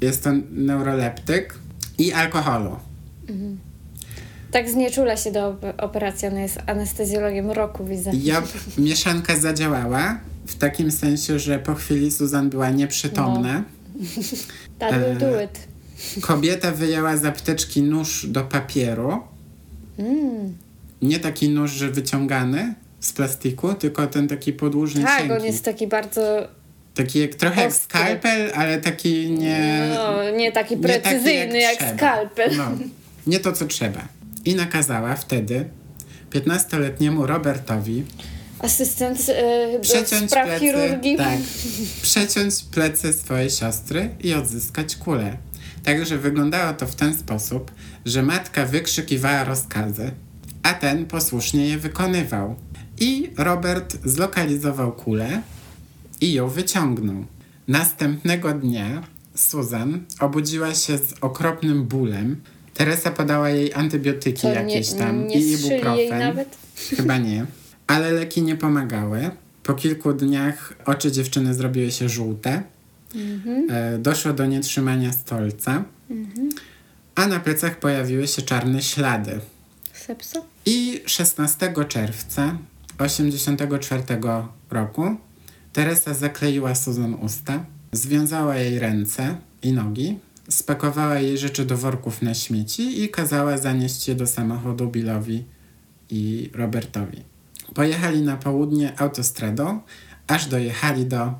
jest 0.00 0.24
to 0.24 0.30
neuroleptyk, 0.50 1.54
i 1.98 2.12
alkoholu. 2.12 2.76
Tak 4.50 4.70
znieczula 4.70 5.16
się 5.16 5.32
do 5.32 5.40
op- 5.52 5.74
operacji, 5.78 6.28
ona 6.28 6.40
jest 6.40 6.58
anestezjologiem 6.66 7.50
roku, 7.50 7.84
widzę. 7.84 8.10
Ja, 8.22 8.42
mieszanka 8.78 9.36
zadziałała 9.36 10.20
w 10.46 10.54
takim 10.54 10.90
sensie, 10.92 11.38
że 11.38 11.58
po 11.58 11.74
chwili 11.74 12.12
Susan 12.12 12.50
była 12.50 12.70
nieprzytomna. 12.70 13.62
That 14.78 14.92
will 14.94 15.04
E, 15.04 15.16
do 15.16 15.42
it. 15.42 15.68
Kobieta 16.20 16.72
wyjęła 16.72 17.16
z 17.16 17.24
apteczki 17.24 17.82
nóż 17.82 18.26
do 18.26 18.44
papieru. 18.44 19.22
Mm. 19.98 20.54
Nie 21.02 21.18
taki 21.20 21.48
nóż, 21.48 21.70
że 21.72 21.90
wyciągany 21.90 22.74
z 23.00 23.12
plastiku, 23.12 23.74
tylko 23.74 24.06
ten 24.06 24.28
taki 24.28 24.52
podłużny, 24.52 25.02
Tak, 25.02 25.18
cienki. 25.18 25.32
on 25.34 25.44
jest 25.44 25.64
taki 25.64 25.86
bardzo. 25.86 26.48
Taki 26.96 27.18
jak, 27.20 27.34
trochę 27.34 27.60
jak 27.60 27.70
ostry. 27.70 27.84
skalpel, 27.84 28.52
ale 28.54 28.80
taki 28.80 29.30
nie... 29.30 29.90
No, 29.94 30.30
nie 30.30 30.30
taki 30.30 30.40
nie 30.40 30.52
taki 30.52 30.76
precyzyjny 30.76 31.58
jak, 31.58 31.76
trzeba. 31.76 31.96
skalpel. 31.96 32.56
No, 32.56 32.70
nie 33.26 33.40
to, 33.40 33.52
co 33.52 33.66
trzeba. 33.66 34.08
I 34.44 34.54
nakazała 34.54 35.14
wtedy 35.16 35.64
15-letniemu 36.30 37.26
Robertowi 37.26 38.04
Asystent 38.58 39.26
do 39.72 39.80
przeciąć 39.80 40.30
spraw 40.30 40.46
plecy, 40.46 40.60
chirurgii. 40.64 41.16
tak, 41.16 41.38
przeciąć 42.02 42.54
plecy 42.70 43.12
swojej 43.12 43.50
siostry 43.50 44.10
i 44.20 44.34
odzyskać 44.34 44.96
kulę. 44.96 45.36
Także 45.84 46.18
wyglądało 46.18 46.72
to 46.72 46.86
w 46.86 46.94
ten 46.94 47.18
sposób, 47.18 47.70
że 48.06 48.22
matka 48.22 48.64
wykrzykiwała 48.66 49.44
rozkazy, 49.44 50.10
a 50.62 50.74
ten 50.74 51.06
posłusznie 51.06 51.68
je 51.68 51.78
wykonywał. 51.78 52.54
I 53.00 53.30
Robert 53.36 53.96
zlokalizował 54.04 54.92
kulę 54.92 55.42
i 56.20 56.32
ją 56.32 56.48
wyciągnął. 56.48 57.24
Następnego 57.68 58.52
dnia 58.52 59.02
Susan 59.34 60.04
obudziła 60.20 60.74
się 60.74 60.98
z 60.98 61.14
okropnym 61.20 61.84
bólem. 61.84 62.36
Teresa 62.74 63.10
podała 63.10 63.50
jej 63.50 63.74
antybiotyki 63.74 64.42
Co, 64.42 64.48
jakieś 64.48 64.92
nie, 64.92 64.98
tam 64.98 65.26
nie 65.26 65.34
i 65.38 65.56
strzyli 65.56 65.70
jej 65.70 65.80
ibuprofen. 65.80 66.18
nawet? 66.18 66.56
Chyba 66.96 67.18
nie. 67.18 67.46
Ale 67.86 68.12
leki 68.12 68.42
nie 68.42 68.56
pomagały. 68.56 69.30
Po 69.62 69.74
kilku 69.74 70.12
dniach 70.12 70.72
oczy 70.84 71.12
dziewczyny 71.12 71.54
zrobiły 71.54 71.90
się 71.90 72.08
żółte. 72.08 72.62
E, 73.68 73.98
doszło 73.98 74.32
do 74.32 74.46
nietrzymania 74.46 75.12
stolca. 75.12 75.84
A 77.14 77.26
na 77.26 77.40
plecach 77.40 77.78
pojawiły 77.78 78.28
się 78.28 78.42
czarne 78.42 78.82
ślady. 78.82 79.40
Sepsa? 79.92 80.40
I 80.66 81.00
16 81.06 81.74
czerwca 81.88 82.58
84 82.98 84.02
roku 84.70 85.16
Teresa 85.76 86.14
zakleiła 86.14 86.74
Susan 86.74 87.14
usta, 87.14 87.64
związała 87.92 88.56
jej 88.56 88.78
ręce 88.78 89.36
i 89.62 89.72
nogi, 89.72 90.18
spakowała 90.48 91.18
jej 91.18 91.38
rzeczy 91.38 91.64
do 91.64 91.76
worków 91.76 92.22
na 92.22 92.34
śmieci 92.34 93.02
i 93.02 93.08
kazała 93.08 93.58
zanieść 93.58 94.08
je 94.08 94.14
do 94.14 94.26
samochodu 94.26 94.88
Billowi 94.88 95.44
i 96.10 96.50
Robertowi. 96.54 97.22
Pojechali 97.74 98.22
na 98.22 98.36
południe 98.36 99.00
autostradą, 99.00 99.80
aż 100.26 100.46
dojechali 100.46 101.06
do 101.06 101.34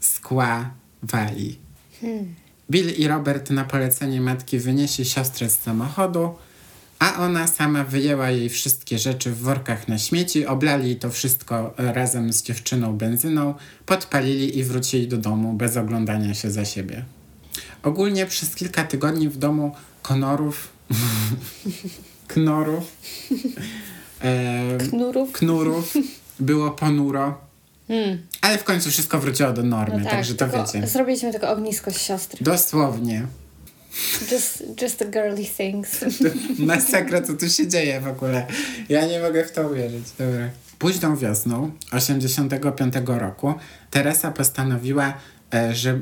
Squaw 0.00 0.64
Valley. 1.02 1.58
Bill 2.70 2.90
i 2.90 3.08
Robert 3.08 3.50
na 3.50 3.64
polecenie 3.64 4.20
matki 4.20 4.58
wynieśli 4.58 5.04
siostrę 5.04 5.48
z 5.48 5.58
samochodu, 5.58 6.34
a 6.98 7.16
ona 7.24 7.46
sama 7.46 7.84
wyjęła 7.84 8.30
jej 8.30 8.48
wszystkie 8.48 8.98
rzeczy 8.98 9.30
w 9.30 9.38
workach 9.40 9.88
na 9.88 9.98
śmieci, 9.98 10.46
oblali 10.46 10.96
to 10.96 11.10
wszystko 11.10 11.74
razem 11.76 12.32
z 12.32 12.42
dziewczyną 12.42 12.92
benzyną, 12.96 13.54
podpalili 13.86 14.58
i 14.58 14.64
wrócili 14.64 15.08
do 15.08 15.16
domu 15.18 15.52
bez 15.52 15.76
oglądania 15.76 16.34
się 16.34 16.50
za 16.50 16.64
siebie. 16.64 17.04
Ogólnie 17.82 18.26
przez 18.26 18.54
kilka 18.54 18.84
tygodni 18.84 19.28
w 19.28 19.36
domu 19.36 19.74
Konorów, 20.02 20.68
Knorów, 22.28 22.84
e, 24.24 24.78
Knurów? 24.90 25.32
Knurów 25.32 25.94
było 26.40 26.70
ponuro, 26.70 27.46
Hmm. 27.88 28.18
ale 28.40 28.58
w 28.58 28.64
końcu 28.64 28.90
wszystko 28.90 29.18
wróciło 29.18 29.52
do 29.52 29.62
normy, 29.62 29.98
No 29.98 30.04
tak, 30.04 30.12
także 30.12 30.34
to 30.34 30.48
wiecie. 30.48 30.86
zrobiliśmy 30.86 31.32
tylko 31.32 31.50
ognisko 31.50 31.90
z 31.90 31.98
siostry. 32.02 32.44
Dosłownie. 32.44 33.26
Just, 34.32 34.62
just 34.82 34.98
the 34.98 35.04
girly 35.04 35.44
things. 35.44 36.04
Masakra, 36.58 37.22
co 37.22 37.34
tu 37.34 37.48
się 37.48 37.66
dzieje 37.68 38.00
w 38.00 38.08
ogóle. 38.08 38.46
Ja 38.88 39.06
nie 39.06 39.20
mogę 39.20 39.44
w 39.44 39.52
to 39.52 39.68
uwierzyć. 39.68 40.04
Dobra. 40.18 40.50
Późną 40.78 41.16
wiosną 41.16 41.70
85 41.92 42.94
roku 43.06 43.54
Teresa 43.90 44.30
postanowiła, 44.30 45.14
e, 45.54 45.74
że 45.74 46.00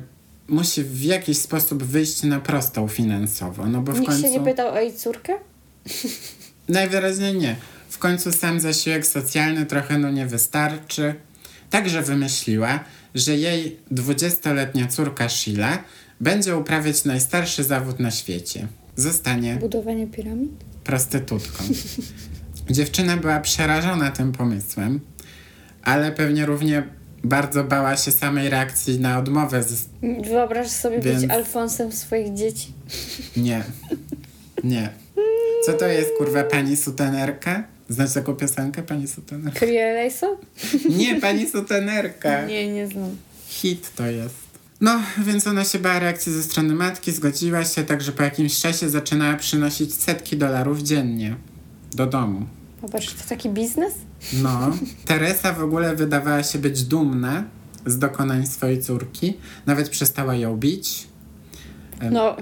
musi 0.49 0.85
w 0.85 1.03
jakiś 1.03 1.39
sposób 1.39 1.83
wyjść 1.83 2.23
na 2.23 2.41
prostą 2.41 2.89
finansowo, 2.89 3.67
no 3.67 3.81
bo 3.81 3.93
w 3.93 4.01
Nikt 4.01 4.13
końcu... 4.13 4.23
się 4.23 4.31
nie 4.31 4.41
pytał 4.41 4.75
o 4.75 4.81
jej 4.81 4.95
córkę? 4.95 5.33
Najwyraźniej 6.69 7.35
nie. 7.35 7.57
W 7.89 7.99
końcu 7.99 8.33
sam 8.33 8.61
zasiłek 8.61 9.07
socjalny 9.07 9.67
trochę 9.67 9.99
no 9.99 10.11
nie 10.11 10.27
wystarczy. 10.27 11.15
Także 11.71 12.03
wymyśliła, 12.03 12.81
że 13.15 13.37
jej 13.37 13.79
20-letnia 13.93 14.87
córka 14.87 15.29
Sheila 15.29 15.79
będzie 16.21 16.57
uprawiać 16.57 17.05
najstarszy 17.05 17.65
zawód 17.65 18.01
na 18.01 18.11
świecie. 18.11 18.69
Zostanie 18.97 19.57
Budowanie 19.57 20.07
piramid? 20.07 20.51
prostytutką. 20.85 21.65
Dziewczyna 22.71 23.17
była 23.17 23.41
przerażona 23.41 24.11
tym 24.11 24.33
pomysłem, 24.33 25.01
ale 25.83 26.13
pewnie 26.13 26.47
równie 26.47 26.83
bardzo 27.25 27.65
bała 27.65 27.97
się 27.97 28.13
samej 28.13 28.49
reakcji 28.51 29.01
na 29.01 29.19
odmowę. 29.19 29.63
Z... 29.63 29.89
Wyobraź 30.29 30.69
sobie 30.69 31.01
Więc- 31.01 31.21
być 31.23 31.31
Alfonsem 31.31 31.93
swoich 31.93 32.35
dzieci. 32.35 32.73
Nie. 33.37 33.65
Nie. 34.65 34.89
Co 35.67 35.73
to 35.73 35.87
jest, 35.87 36.11
kurwa, 36.19 36.45
pani 36.45 36.77
sutenerka? 36.77 37.65
Znasz 37.89 38.13
taką 38.13 38.35
piosenkę, 38.35 38.83
pani 38.83 39.09
sutenerka? 39.09 39.61
Krieleso? 39.61 40.39
Nie, 40.89 41.21
pani 41.21 41.49
sutenerka. 41.49 42.47
Nie, 42.47 42.73
nie 42.73 42.87
znam. 42.89 43.17
Hit 43.49 43.91
to 43.97 44.07
jest. 44.07 44.44
No, 44.81 45.01
więc 45.19 45.47
ona 45.47 45.65
się 45.65 45.79
bała 45.79 45.99
reakcji 45.99 46.33
ze 46.33 46.43
strony 46.43 46.75
matki, 46.75 47.13
zgodziła 47.13 47.65
się, 47.65 47.85
także 47.85 48.13
po 48.13 48.23
jakimś 48.23 48.61
czasie 48.61 48.91
zaczynała 48.91 49.35
przynosić 49.35 49.95
setki 49.95 50.37
dolarów 50.37 50.83
dziennie 50.83 51.37
do 51.95 52.07
domu. 52.07 52.47
Popatrz, 52.81 53.15
to 53.15 53.29
taki 53.29 53.51
biznes? 53.51 53.95
No, 54.33 54.71
Teresa 55.07 55.53
w 55.53 55.63
ogóle 55.63 55.97
wydawała 55.97 56.43
się 56.43 56.59
być 56.59 56.83
dumna 56.83 57.45
z 57.87 57.99
dokonań 57.99 58.47
swojej 58.47 58.83
córki. 58.83 59.35
Nawet 59.67 59.89
przestała 59.89 60.35
ją 60.35 60.57
bić. 60.57 61.07
No, 62.11 62.37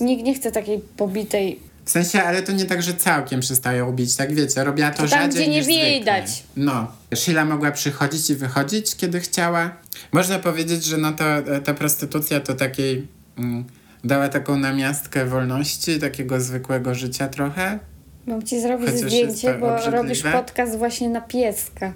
nikt 0.00 0.24
nie 0.24 0.34
chce 0.34 0.52
takiej 0.52 0.80
pobitej. 0.96 1.60
W 1.84 1.90
sensie, 1.90 2.22
ale 2.22 2.42
to 2.42 2.52
nie 2.52 2.64
tak, 2.64 2.82
że 2.82 2.94
całkiem 2.94 3.40
przestała 3.40 3.76
ją 3.76 3.92
bić, 3.92 4.16
tak 4.16 4.34
wiecie, 4.34 4.64
robiła 4.64 4.90
to, 4.90 5.02
To 5.02 5.08
tam, 5.08 5.20
rzadziej 5.20 5.42
gdzie 5.42 5.50
nie 5.50 5.62
zwykle. 5.64 5.90
widać. 5.98 6.42
No. 6.56 6.92
Sheila 7.14 7.44
mogła 7.44 7.70
przychodzić 7.70 8.30
i 8.30 8.34
wychodzić, 8.34 8.96
kiedy 8.96 9.20
chciała. 9.20 9.76
Można 10.12 10.38
powiedzieć, 10.38 10.84
że 10.84 10.98
no 10.98 11.12
to 11.12 11.24
e, 11.36 11.60
ta 11.60 11.74
prostytucja 11.74 12.40
to 12.40 12.54
takiej... 12.54 13.06
Mm, 13.38 13.64
dała 14.04 14.28
taką 14.28 14.56
namiastkę 14.56 15.26
wolności, 15.26 15.98
takiego 15.98 16.40
zwykłego 16.40 16.94
życia 16.94 17.28
trochę. 17.28 17.78
Mam 18.26 18.42
ci 18.42 18.60
zrobić 18.60 18.86
Chociaż 18.90 19.00
zdjęcie, 19.10 19.54
bo 19.54 19.66
obrzydliwe. 19.74 19.96
robisz 20.02 20.22
podcast 20.22 20.78
właśnie 20.78 21.08
na 21.08 21.20
pieska. 21.20 21.92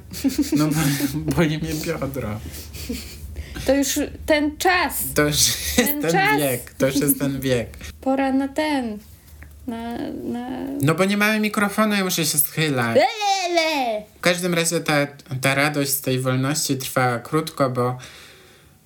No 0.57 0.67
bo 0.69 1.33
boli 1.35 1.59
mnie 1.59 1.75
biodro. 1.87 2.41
To 3.67 3.75
już 3.75 3.99
ten 4.27 4.57
czas. 4.59 4.95
To 5.15 5.23
już 5.25 5.37
jest 5.37 5.77
Ten 5.77 6.03
ten 6.03 6.11
czas. 6.13 6.39
wiek, 6.41 6.75
to 6.75 6.87
już 6.87 6.97
jest 6.97 7.19
ten 7.19 7.41
wiek. 7.41 7.69
Pora 8.01 8.33
na 8.33 8.49
ten. 8.49 8.99
Na. 9.67 9.99
na... 10.25 10.49
No 10.83 10.95
bo 10.95 11.05
nie 11.05 11.17
mamy 11.17 11.41
mikrofonu, 11.41 11.95
ja 11.95 12.05
muszę 12.05 12.25
się 12.27 12.39
schylać. 12.39 12.97
Lele! 12.97 14.03
W 14.19 14.21
każdym 14.21 14.55
razie 14.55 14.81
ta, 14.81 15.07
ta 15.41 15.55
radość 15.55 15.91
z 15.91 16.01
tej 16.01 16.21
wolności 16.21 16.77
trwała 16.77 17.19
krótko, 17.19 17.71
bo 17.71 17.99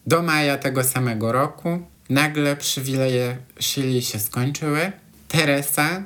do 0.07 0.23
maja 0.23 0.59
tego 0.59 0.85
samego 0.85 1.33
roku 1.33 1.83
nagle 2.11 2.57
przywileje 2.57 3.37
Shili 3.61 4.03
się 4.03 4.19
skończyły. 4.19 4.93
Teresa 5.29 6.03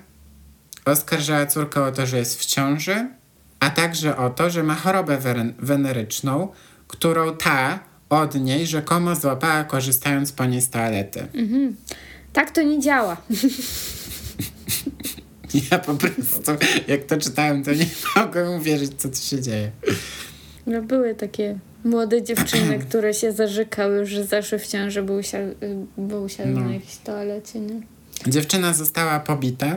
oskarżała 0.84 1.46
córkę 1.46 1.82
o 1.82 1.92
to, 1.92 2.06
że 2.06 2.18
jest 2.18 2.40
w 2.40 2.44
ciąży, 2.46 3.08
a 3.60 3.70
także 3.70 4.16
o 4.16 4.30
to, 4.30 4.50
że 4.50 4.62
ma 4.62 4.74
chorobę 4.74 5.18
wen- 5.18 5.54
weneryczną, 5.58 6.48
którą 6.88 7.36
ta 7.36 7.78
od 8.10 8.34
niej 8.34 8.66
rzekomo 8.66 9.14
złapała 9.14 9.64
korzystając 9.64 10.32
po 10.32 10.44
niej 10.44 10.60
z 10.60 10.70
toalety. 10.70 11.26
Tak 12.32 12.50
to 12.50 12.62
nie 12.62 12.80
działa. 12.80 13.16
Ja 15.70 15.78
po 15.78 15.94
prostu, 15.94 16.52
jak 16.88 17.04
to 17.04 17.16
czytałem, 17.16 17.64
to 17.64 17.72
nie 17.74 17.86
mogłem 18.16 18.48
uwierzyć, 18.60 18.92
co 18.96 19.08
tu 19.08 19.16
się 19.16 19.40
dzieje. 19.42 19.70
No 20.66 20.82
były 20.82 21.14
takie 21.14 21.58
młode 21.84 22.22
dziewczyny, 22.22 22.78
które 22.88 23.14
się 23.14 23.32
zarzekały, 23.32 24.06
że 24.06 24.24
zaszły 24.24 24.58
w 24.58 24.66
ciąży, 24.66 25.02
bo 25.02 25.12
usiadły, 25.14 25.54
bo 25.98 26.20
usiadły 26.20 26.52
No. 26.54 26.60
na 26.60 26.72
jakiejś 26.74 26.96
toalecie, 26.96 27.60
nie? 27.60 27.80
Dziewczyna 28.26 28.74
została 28.74 29.20
pobita 29.20 29.76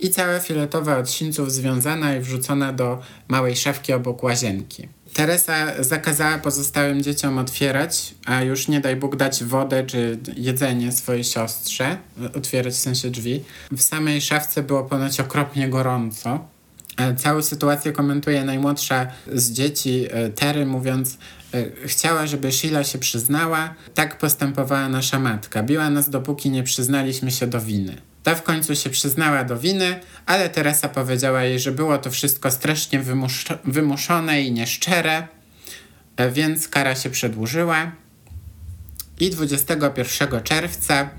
i 0.00 0.10
cała 0.10 0.38
fioletowa 0.40 0.98
od 0.98 1.10
sińców 1.10 1.52
związana 1.52 2.16
i 2.16 2.20
wrzucona 2.20 2.72
do 2.72 3.00
małej 3.28 3.56
szafki 3.56 3.92
obok 3.92 4.22
łazienki. 4.22 4.88
Teresa 5.14 5.82
zakazała 5.82 6.38
pozostałym 6.38 7.02
dzieciom 7.02 7.38
otwierać, 7.38 8.14
a 8.26 8.42
już 8.42 8.68
nie 8.68 8.80
daj 8.80 8.96
Bóg 8.96 9.16
dać 9.16 9.44
wodę 9.44 9.84
czy 9.84 10.18
jedzenie 10.36 10.92
swojej 10.92 11.24
siostrze, 11.24 11.96
otwierać 12.34 12.74
w 12.74 12.78
sensie 12.78 13.10
drzwi. 13.10 13.44
W 13.72 13.82
samej 13.82 14.20
szafce 14.20 14.62
było 14.62 14.84
ponoć 14.84 15.20
okropnie 15.20 15.68
gorąco. 15.68 16.48
E, 16.96 17.14
Całą 17.14 17.42
sytuację 17.42 17.92
komentuje 17.92 18.44
najmłodsza 18.44 19.06
z 19.32 19.52
dzieci, 19.52 20.06
e, 20.10 20.28
Tery, 20.30 20.66
mówiąc: 20.66 21.18
e, 21.54 21.86
Chciała, 21.86 22.26
żeby 22.26 22.52
Sheila 22.52 22.84
się 22.84 22.98
przyznała. 22.98 23.74
Tak 23.94 24.18
postępowała 24.18 24.88
nasza 24.88 25.18
matka. 25.18 25.62
Biła 25.62 25.90
nas, 25.90 26.10
dopóki 26.10 26.50
nie 26.50 26.62
przyznaliśmy 26.62 27.30
się 27.30 27.46
do 27.46 27.60
winy. 27.60 27.96
Ta 28.22 28.34
w 28.34 28.42
końcu 28.42 28.76
się 28.76 28.90
przyznała 28.90 29.44
do 29.44 29.58
winy, 29.58 30.00
ale 30.26 30.48
Teresa 30.48 30.88
powiedziała 30.88 31.44
jej, 31.44 31.58
że 31.58 31.72
było 31.72 31.98
to 31.98 32.10
wszystko 32.10 32.50
strasznie 32.50 33.00
wymusz- 33.00 33.58
wymuszone 33.64 34.42
i 34.42 34.52
nieszczere, 34.52 35.28
e, 36.16 36.30
więc 36.30 36.68
kara 36.68 36.94
się 36.94 37.10
przedłużyła. 37.10 37.92
I 39.20 39.30
21 39.30 40.40
czerwca 40.40 41.10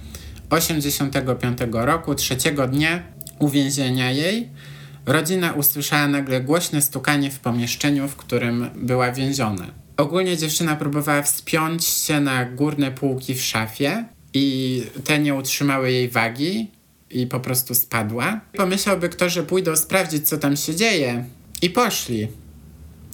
85 0.50 1.58
roku, 1.86 2.16
trzeciego 2.16 2.68
dnia 2.68 3.04
uwięzienia 3.40 4.12
jej, 4.12 4.50
rodzina 5.06 5.52
usłyszała 5.52 6.08
nagle 6.08 6.42
głośne 6.42 6.82
stukanie 6.82 7.32
w 7.32 7.40
pomieszczeniu, 7.40 8.08
w 8.08 8.16
którym 8.16 8.70
była 8.76 9.12
więziona. 9.12 9.66
Ogólnie 9.98 10.38
dziewczyna 10.38 10.76
próbowała 10.76 11.22
wspiąć 11.22 11.86
się 11.86 12.20
na 12.20 12.46
górne 12.46 12.92
półki 12.92 13.36
w 13.36 13.42
szafie 13.42 14.06
i 14.34 14.84
te 15.04 15.20
nie 15.20 15.36
utrzymały 15.36 15.92
jej 15.92 16.10
wagi 16.10 16.72
i 17.14 17.28
po 17.28 17.40
prostu 17.40 17.76
spadła. 17.76 18.40
Pomyślałby 18.58 19.10
kto, 19.10 19.30
że 19.30 19.44
pójdą 19.44 19.76
sprawdzić, 19.76 20.28
co 20.28 20.38
tam 20.38 20.58
się 20.58 20.76
dzieje. 20.76 21.26
I 21.62 21.70
poszli. 21.70 22.28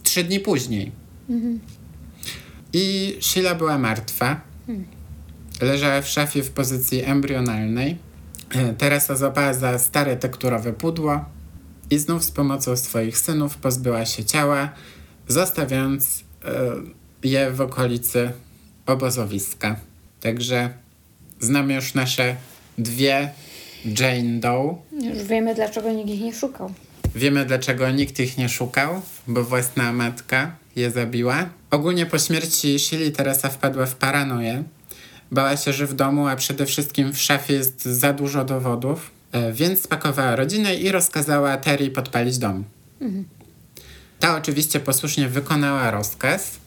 Trzy 0.04 0.24
dni 0.24 0.40
później. 0.40 0.92
I 2.74 3.18
Sheila 3.22 3.56
była 3.56 3.78
martwa. 3.78 4.42
Leżała 5.62 6.02
w 6.02 6.08
szafie 6.08 6.44
w 6.44 6.52
pozycji 6.52 7.04
embrionalnej. 7.04 7.98
E, 8.50 8.74
Teresa 8.74 9.16
złapała 9.16 9.54
za 9.54 9.80
stare 9.80 10.18
tekturowe 10.18 10.74
pudło 10.74 11.26
i 11.90 11.98
znów 11.98 12.24
z 12.24 12.32
pomocą 12.32 12.76
swoich 12.76 13.18
synów 13.18 13.58
pozbyła 13.58 14.06
się 14.06 14.26
ciała, 14.26 14.70
zostawiając 15.28 16.24
je 17.24 17.52
w 17.52 17.62
okolicy 17.62 18.32
obozowiska. 18.86 19.76
Także 20.20 20.70
znamy 21.40 21.74
już 21.74 21.94
nasze 21.94 22.36
dwie 22.78 23.32
Jane 23.86 24.40
Doe. 24.40 24.78
Już 24.92 25.24
wiemy, 25.24 25.56
dlaczego 25.56 25.92
nikt 25.92 26.10
ich 26.10 26.22
nie 26.22 26.34
szukał. 26.34 26.74
Wiemy, 27.16 27.46
dlaczego 27.46 27.92
nikt 27.92 28.20
ich 28.20 28.38
nie 28.38 28.50
szukał, 28.50 29.02
bo 29.28 29.44
własna 29.44 29.94
matka 29.94 30.56
je 30.76 30.92
zabiła. 30.92 31.50
Ogólnie 31.72 32.06
po 32.06 32.20
śmierci 32.20 32.80
Shirley 32.80 33.12
Teresa 33.12 33.50
wpadła 33.50 33.86
w 33.86 33.96
paranoję. 33.96 34.64
Bała 35.32 35.58
się, 35.58 35.74
że 35.74 35.88
w 35.88 35.94
domu, 35.94 36.28
a 36.28 36.36
przede 36.36 36.66
wszystkim 36.66 37.14
w 37.14 37.18
szafie 37.18 37.54
jest 37.54 37.86
za 37.86 38.14
dużo 38.14 38.46
dowodów, 38.46 39.12
e, 39.32 39.54
więc 39.54 39.82
spakowała 39.82 40.36
rodzinę 40.36 40.76
i 40.76 40.92
rozkazała 40.92 41.58
Terry 41.58 41.92
podpalić 41.92 42.38
dom. 42.38 42.64
Ta 44.20 44.38
oczywiście 44.38 44.80
posłusznie 44.80 45.28
wykonała 45.28 45.92
rozkaz, 45.92 46.60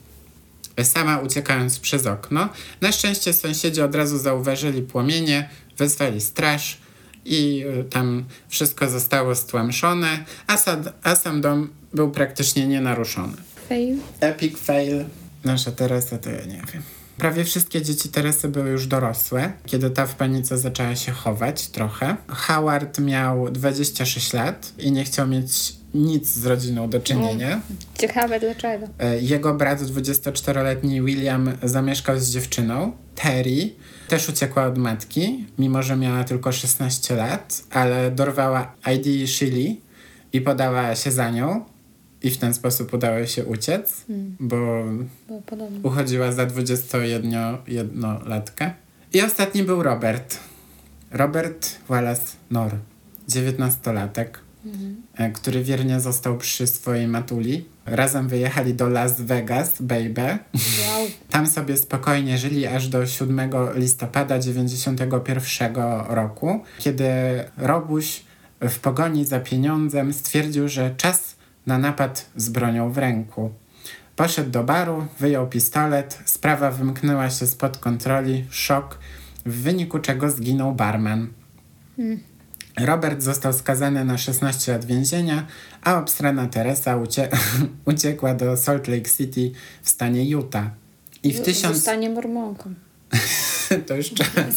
sama 0.82 1.18
uciekając 1.18 1.80
przez 1.80 2.06
okno. 2.06 2.48
Na 2.80 2.92
szczęście 2.92 3.32
sąsiedzi 3.32 3.82
od 3.82 3.94
razu 3.94 4.18
zauważyli 4.18 4.82
płomienie, 4.82 5.48
wezwali 5.78 6.20
straż 6.20 6.81
i 7.24 7.64
y, 7.80 7.84
tam 7.84 8.24
wszystko 8.48 8.88
zostało 8.88 9.34
stłamszone, 9.34 10.24
a, 10.46 10.56
sad, 10.56 10.92
a 11.02 11.16
sam 11.16 11.40
dom 11.40 11.68
był 11.94 12.10
praktycznie 12.10 12.66
nienaruszony. 12.66 13.36
Fail. 13.68 13.96
Epic 14.20 14.58
fail. 14.58 15.04
Nasza 15.44 15.72
Teresa 15.72 16.18
to 16.18 16.30
ja 16.30 16.44
nie 16.44 16.62
wiem. 16.72 16.82
Prawie 17.22 17.44
wszystkie 17.44 17.82
dzieci 17.82 18.08
Teresy 18.08 18.48
były 18.48 18.70
już 18.70 18.86
dorosłe, 18.86 19.52
kiedy 19.66 19.90
ta 19.90 20.06
w 20.06 20.14
panice 20.14 20.58
zaczęła 20.58 20.96
się 20.96 21.12
chować 21.12 21.68
trochę. 21.68 22.16
Howard 22.28 22.98
miał 22.98 23.50
26 23.50 24.32
lat 24.32 24.72
i 24.78 24.92
nie 24.92 25.04
chciał 25.04 25.28
mieć 25.28 25.74
nic 25.94 26.28
z 26.28 26.46
rodziną 26.46 26.90
do 26.90 27.00
czynienia. 27.00 27.60
Ciekawe 27.98 28.40
dlaczego. 28.40 28.86
E, 28.98 29.20
Jego 29.20 29.54
brat, 29.54 29.80
24-letni 29.80 31.02
William, 31.02 31.52
zamieszkał 31.62 32.20
z 32.20 32.30
dziewczyną. 32.30 32.92
Terry 33.14 33.70
też 34.08 34.28
uciekła 34.28 34.66
od 34.66 34.78
matki, 34.78 35.46
mimo 35.58 35.82
że 35.82 35.96
miała 35.96 36.24
tylko 36.24 36.52
16 36.52 37.16
lat, 37.16 37.62
ale 37.70 38.10
dorwała 38.10 38.74
ID 38.94 39.28
Shirley 39.28 39.80
i 40.32 40.40
podała 40.40 40.94
się 40.94 41.10
za 41.10 41.30
nią. 41.30 41.64
I 42.22 42.30
w 42.30 42.38
ten 42.38 42.54
sposób 42.54 42.94
udało 42.94 43.26
się 43.26 43.44
uciec, 43.44 44.04
bo 44.40 44.84
Było 45.26 45.42
podobne. 45.46 45.80
uchodziła 45.82 46.32
za 46.32 46.46
21-latkę. 46.46 48.70
I 49.12 49.22
ostatni 49.22 49.62
był 49.62 49.82
Robert. 49.82 50.38
Robert 51.10 51.68
Wallace 51.88 52.32
Nor, 52.50 52.70
19-latek, 53.28 54.26
e, 55.14 55.30
który 55.30 55.62
wiernie 55.64 56.00
został 56.00 56.38
przy 56.38 56.66
swojej 56.66 57.08
matuli. 57.08 57.64
Razem 57.86 58.28
wyjechali 58.28 58.74
do 58.74 58.88
Las 58.88 59.20
Vegas, 59.20 59.82
baby. 59.82 60.38
Wow. 60.54 61.06
Tam 61.30 61.46
sobie 61.46 61.76
spokojnie 61.76 62.38
żyli 62.38 62.66
aż 62.66 62.88
do 62.88 63.06
7 63.06 63.50
listopada 63.74 64.38
91 64.38 65.74
roku, 66.08 66.60
kiedy 66.78 67.08
Robuś 67.56 68.22
w 68.60 68.78
pogoni 68.78 69.24
za 69.24 69.40
pieniądzem 69.40 70.12
stwierdził, 70.12 70.68
że 70.68 70.94
czas 70.96 71.36
na 71.66 71.78
napad 71.78 72.30
z 72.36 72.48
bronią 72.48 72.92
w 72.92 72.98
ręku. 72.98 73.50
Poszedł 74.16 74.50
do 74.50 74.64
baru, 74.64 75.06
wyjął 75.18 75.48
pistolet, 75.48 76.18
sprawa 76.24 76.70
wymknęła 76.70 77.30
się 77.30 77.46
spod 77.46 77.78
kontroli, 77.78 78.44
szok, 78.50 78.98
w 79.46 79.62
wyniku 79.62 79.98
czego 79.98 80.30
zginął 80.30 80.74
barman. 80.74 81.28
Robert 82.80 83.22
został 83.22 83.52
skazany 83.52 84.04
na 84.04 84.18
16 84.18 84.72
lat 84.72 84.84
więzienia, 84.84 85.46
a 85.82 85.98
obstrana 85.98 86.46
Teresa 86.46 86.96
ucie 86.96 87.28
uciekła 87.84 88.34
do 88.34 88.56
Salt 88.56 88.88
Lake 88.88 89.10
City 89.10 89.50
w 89.82 89.88
stanie 89.88 90.24
Utah. 90.24 90.70
I 91.22 91.32
w 91.32 91.40
tysiąc... 91.40 91.76
Zostanie 91.76 92.10
mormonką. 92.10 92.74
to 93.86 93.96
już 93.96 94.10
czas. 94.10 94.54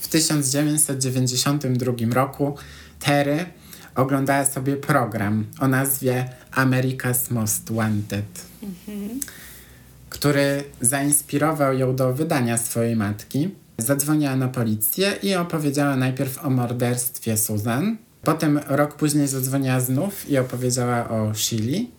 W 0.00 0.08
1992 0.08 1.92
roku 2.14 2.56
Terry 2.98 3.46
oglądała 3.98 4.44
sobie 4.44 4.76
program 4.76 5.44
o 5.60 5.68
nazwie 5.68 6.28
America's 6.52 7.30
Most 7.30 7.72
Wanted, 7.72 8.46
który 10.10 10.64
zainspirował 10.80 11.78
ją 11.78 11.96
do 11.96 12.12
wydania 12.12 12.58
swojej 12.58 12.96
matki. 12.96 13.50
Zadzwoniła 13.78 14.36
na 14.36 14.48
policję 14.48 15.12
i 15.22 15.34
opowiedziała 15.34 15.96
najpierw 15.96 16.44
o 16.44 16.50
morderstwie 16.50 17.36
Susan. 17.36 17.96
Potem 18.22 18.60
rok 18.68 18.94
później 18.94 19.28
zadzwoniła 19.28 19.80
znów 19.80 20.30
i 20.30 20.38
opowiedziała 20.38 21.08
o 21.08 21.34
Shirley. 21.34 21.90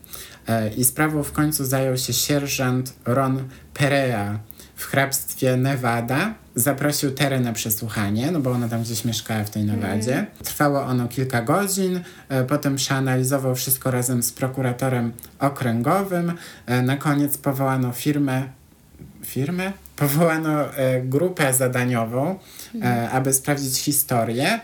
E, 0.47 0.73
I 0.73 0.83
sprawą 0.83 1.23
w 1.23 1.31
końcu 1.31 1.65
zajął 1.65 1.97
się 1.97 2.13
sierżant 2.13 2.93
Ron 3.05 3.43
Perea 3.73 4.39
w 4.79 4.85
hrabstwie 4.85 5.57
Nevada. 5.57 6.33
Zaprosił 6.55 7.11
Terę 7.11 7.39
na 7.39 7.53
przesłuchanie, 7.53 8.31
no 8.31 8.39
bo 8.39 8.51
ona 8.51 8.69
tam 8.69 8.81
gdzieś 8.81 9.05
mieszkała 9.05 9.43
w 9.43 9.49
tej 9.49 9.63
Nevadzie. 9.63 10.25
Trwało 10.43 10.81
ono 10.81 11.07
kilka 11.07 11.41
godzin, 11.41 12.01
e, 12.29 12.43
potem 12.43 12.75
przeanalizował 12.75 13.55
wszystko 13.55 13.91
razem 13.91 14.23
z 14.23 14.31
prokuratorem 14.31 15.11
okręgowym. 15.39 16.33
E, 16.65 16.81
Na 16.81 16.97
koniec 16.97 17.37
powołano 17.37 17.91
firmę 17.91 18.43
firmę? 19.25 19.73
Powołano 19.95 20.73
e, 20.73 21.01
grupę 21.01 21.53
zadaniową, 21.53 22.39
e, 22.81 23.09
aby 23.09 23.33
sprawdzić 23.33 23.77
historię, 23.77 24.59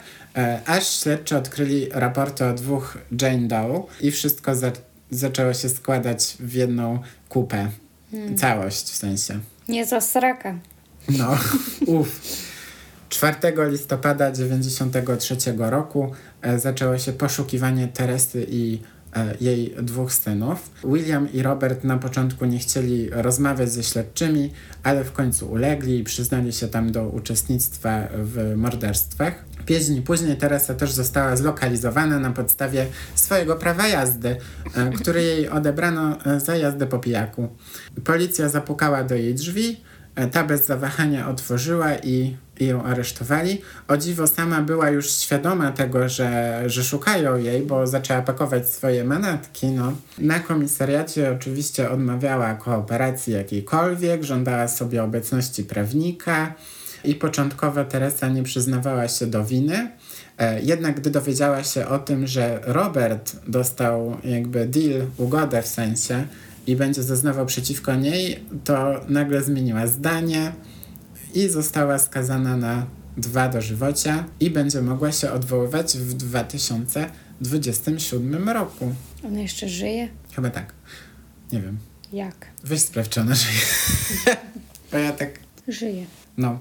aż 0.66 0.88
śledczy 0.88 1.38
odkryli 1.38 1.90
raporty 1.92 2.46
o 2.46 2.54
dwóch 2.54 2.98
Jane 3.22 3.48
Doe 3.48 3.84
i 4.02 4.12
wszystko 4.12 4.56
za 4.56 4.72
zaczęło 5.12 5.54
się 5.54 5.70
składać 5.70 6.38
w 6.40 6.54
jedną 6.54 7.00
kupę. 7.30 7.70
Całość 8.38 8.84
w 8.84 8.96
sensie. 8.96 9.40
Nie 9.68 9.86
za 9.86 10.02
sraka. 10.02 10.56
No, 11.10 11.38
uff. 12.00 12.46
4 13.10 13.38
listopada 13.70 14.32
1993 14.32 15.36
roku 15.58 16.12
e, 16.42 16.60
zaczęło 16.60 16.98
się 16.98 17.14
poszukiwanie 17.14 17.88
Teresy 17.88 18.46
i 18.50 18.80
e, 19.16 19.36
jej 19.42 19.76
dwóch 19.82 20.14
synów. 20.14 20.72
William 20.84 21.34
i 21.34 21.42
Robert 21.42 21.84
na 21.84 21.98
początku 21.98 22.46
nie 22.46 22.60
chcieli 22.60 23.10
rozmawiać 23.10 23.72
ze 23.72 23.84
śledczymi, 23.84 24.52
ale 24.84 25.04
w 25.04 25.12
końcu 25.12 25.52
ulegli 25.52 26.00
i 26.00 26.04
przyznali 26.04 26.54
się 26.54 26.68
tam 26.68 26.92
do 26.92 27.08
uczestnictwa 27.08 28.08
w 28.14 28.54
morderstwach. 28.56 29.46
Pięć 29.66 29.86
dni 29.86 30.02
później 30.02 30.38
Teresa 30.38 30.74
też 30.74 30.92
została 30.92 31.36
zlokalizowana 31.36 32.20
na 32.20 32.32
podstawie 32.32 32.88
swojego 33.16 33.56
prawa 33.56 33.88
jazdy, 33.88 34.38
e, 34.76 34.90
które 34.92 35.24
jej 35.24 35.50
odebrano 35.50 36.18
e, 36.26 36.40
za 36.40 36.56
jazdę 36.56 36.88
po 36.88 37.00
pijaku. 37.00 37.50
Policja 38.04 38.50
zapukała 38.50 39.04
do 39.04 39.16
jej 39.16 39.36
drzwi, 39.36 39.80
e, 40.16 40.28
ta 40.28 40.44
bez 40.44 40.66
zawahania 40.66 41.30
otworzyła 41.30 41.96
i, 41.96 42.38
i 42.60 42.66
ją 42.66 42.84
aresztowali. 42.84 43.62
O 43.88 43.98
dziwo 43.98 44.28
sama 44.28 44.62
była 44.62 44.90
już 44.90 45.12
świadoma 45.12 45.72
tego, 45.72 46.10
że, 46.10 46.62
że 46.66 46.84
szukają 46.84 47.38
jej, 47.38 47.62
bo 47.62 47.88
zaczęła 47.88 48.22
pakować 48.22 48.70
swoje 48.70 49.04
manatki. 49.04 49.68
No. 49.68 49.94
Na 50.18 50.40
komisariacie 50.40 51.32
oczywiście 51.32 51.90
odmawiała 51.90 52.54
kooperacji 52.54 53.34
jakiejkolwiek, 53.34 54.24
żądała 54.24 54.68
sobie 54.68 55.04
obecności 55.04 55.64
prawnika 55.64 56.54
i 57.06 57.16
początkowo 57.16 57.86
Teresa 57.86 58.30
nie 58.30 58.44
przyznawała 58.44 59.08
się 59.08 59.28
do 59.28 59.46
winy. 59.46 59.92
E, 60.38 60.62
Jednak 60.62 61.00
gdy 61.00 61.10
dowiedziała 61.10 61.64
się 61.64 61.88
o 61.88 62.00
tym, 62.00 62.28
że 62.28 62.60
Robert 62.64 63.36
dostał 63.48 64.18
jakby 64.24 64.66
deal, 64.68 65.02
ugodę 65.18 65.62
w 65.62 65.68
sensie 65.68 66.28
i 66.68 66.76
będzie 66.76 67.04
zeznawał 67.04 67.46
przeciwko 67.46 67.96
niej, 67.96 68.40
to 68.64 69.02
nagle 69.10 69.44
zmieniła 69.44 69.88
zdanie 69.88 70.52
i 71.34 71.50
została 71.50 72.00
skazana 72.00 72.58
na 72.58 72.86
dwa 73.18 73.50
dożywocia 73.50 74.24
i 74.40 74.50
będzie 74.50 74.82
mogła 74.82 75.12
się 75.12 75.32
odwoływać 75.32 75.98
w 75.98 76.14
2027 76.14 78.50
roku. 78.50 78.96
Ona 79.26 79.40
jeszcze 79.40 79.70
żyje? 79.70 80.08
Chyba 80.36 80.50
tak. 80.50 80.74
Nie 81.52 81.62
wiem. 81.62 81.78
Jak? 82.14 82.48
Weź 82.64 82.82
sprawdź, 82.82 83.10
czy 83.10 83.22
ona 83.22 83.36
żyje. 83.36 83.62
Bo 84.92 84.98
ja 84.98 85.12
tak 85.12 85.30
Żyje. 85.68 86.06
No. 86.38 86.60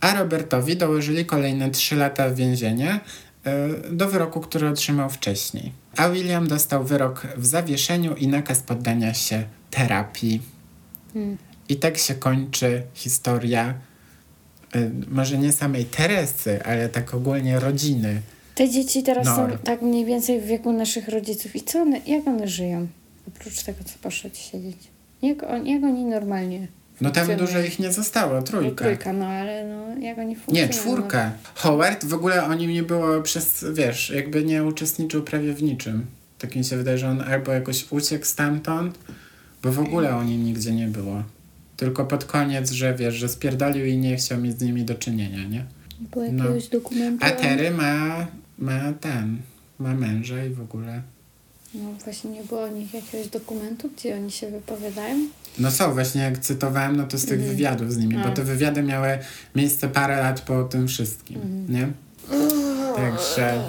A 0.00 0.14
Robertowi 0.14 0.76
dołożyli 0.76 1.26
kolejne 1.26 1.70
3 1.70 1.96
lata 1.96 2.30
więzienia 2.30 3.00
e, 3.44 3.68
do 3.90 4.08
wyroku, 4.08 4.40
który 4.40 4.68
otrzymał 4.68 5.10
wcześniej. 5.10 5.72
A 5.96 6.08
William 6.08 6.48
dostał 6.48 6.84
wyrok 6.84 7.26
w 7.36 7.46
zawieszeniu 7.46 8.14
i 8.16 8.28
nakaz 8.28 8.58
poddania 8.60 9.14
się 9.14 9.44
terapii. 9.70 10.42
I 11.68 11.76
tak 11.76 11.98
się 11.98 12.14
kończy 12.14 12.82
historia 12.94 13.74
e, 14.74 14.90
może 15.08 15.38
nie 15.38 15.52
samej 15.52 15.84
Teresy, 15.84 16.64
ale 16.64 16.88
tak 16.88 17.14
ogólnie 17.14 17.60
rodziny. 17.60 18.22
Te 18.54 18.70
dzieci 18.70 19.02
teraz 19.02 19.26
No. 19.26 19.36
są 19.36 19.58
tak 19.64 19.82
mniej 19.82 20.04
więcej 20.04 20.40
w 20.40 20.44
wieku 20.44 20.72
naszych 20.72 21.08
rodziców. 21.08 21.56
I 21.56 21.62
co 21.62 21.82
one, 21.82 22.00
jak 22.06 22.26
one 22.28 22.48
żyją? 22.48 22.86
Oprócz 23.28 23.62
tego, 23.62 23.84
co 23.84 23.98
poszedł 24.02 24.36
siedzieć. 24.36 24.76
Jak, 25.22 25.42
on, 25.42 25.66
jak 25.66 25.84
oni 25.84 26.04
normalnie 26.04 26.68
No 27.02 27.10
tam 27.10 27.26
funkcjonują? 27.26 27.46
dużo 27.62 27.66
ich 27.68 27.78
nie 27.78 27.92
zostało, 27.92 28.34
No, 28.34 28.42
trójka. 28.42 28.84
trójka, 28.84 29.12
no 29.12 29.26
ale 29.26 29.66
no, 29.66 29.98
jak 30.00 30.18
oni 30.18 30.28
Nie, 30.28 30.36
funkcjonują? 30.36 30.72
czwórka. 30.72 31.32
Howard 31.54 32.04
w 32.04 32.14
ogóle 32.14 32.44
o 32.44 32.54
nim 32.54 32.70
nie 32.70 32.82
było 32.82 33.20
przez, 33.22 33.64
wiesz, 33.72 34.10
jakby 34.10 34.44
nie 34.44 34.64
uczestniczył 34.64 35.22
prawie 35.22 35.52
w 35.54 35.62
niczym. 35.62 36.06
Tak 36.38 36.56
mi 36.56 36.64
się 36.64 36.76
wydaje, 36.76 36.98
że 36.98 37.08
on 37.08 37.20
albo 37.20 37.52
jakoś 37.52 37.86
uciekł 37.92 38.24
stamtąd, 38.24 38.98
Bo 39.62 39.72
w 39.72 39.78
ogóle 39.78 40.16
o 40.16 40.24
nim 40.24 40.44
nigdzie 40.44 40.72
nie 40.72 40.86
było. 40.88 41.22
Tylko 41.76 42.04
pod 42.04 42.24
koniec, 42.24 42.70
że 42.70 42.94
wiesz, 42.94 43.14
że 43.14 43.28
spierdolił 43.28 43.86
i 43.86 43.96
nie 43.96 44.16
chciał 44.16 44.38
mieć 44.40 44.58
z 44.58 44.62
nimi 44.62 44.84
do 44.84 44.94
czynienia, 44.94 45.44
nie? 45.44 45.64
Było 46.00 46.24
No. 46.32 46.44
jakiegoś 46.44 46.68
dokumentu. 46.68 47.26
A 47.26 47.30
Terry 47.30 47.70
ma, 47.70 48.26
ma 48.58 48.92
ten, 49.00 49.38
ma 49.78 49.94
męża 49.94 50.44
i 50.44 50.50
w 50.50 50.60
ogóle. 50.60 51.02
No 51.74 51.80
właśnie 52.04 52.30
nie 52.30 52.42
było 52.44 52.62
o 52.62 52.68
nich 52.68 52.94
jakiegoś 52.94 53.28
dokumentu, 53.28 53.90
gdzie 53.96 54.14
oni 54.16 54.30
się 54.30 54.50
wypowiadają. 54.50 55.16
No 55.58 55.70
są, 55.70 55.92
właśnie 55.92 56.22
jak 56.22 56.38
cytowałem, 56.38 56.96
no 56.96 57.06
to 57.06 57.18
z 57.18 57.26
tych 57.26 57.40
wywiadów 57.42 57.92
z 57.92 57.96
nimi, 57.96 58.14
bo 58.14 58.24
A. 58.28 58.30
te 58.30 58.42
wywiady 58.44 58.82
miały 58.82 59.18
miejsce 59.56 59.88
parę 59.88 60.16
lat 60.16 60.40
po 60.40 60.64
tym 60.64 60.88
wszystkim, 60.88 61.66
nie? 61.68 61.88
Także 62.96 63.62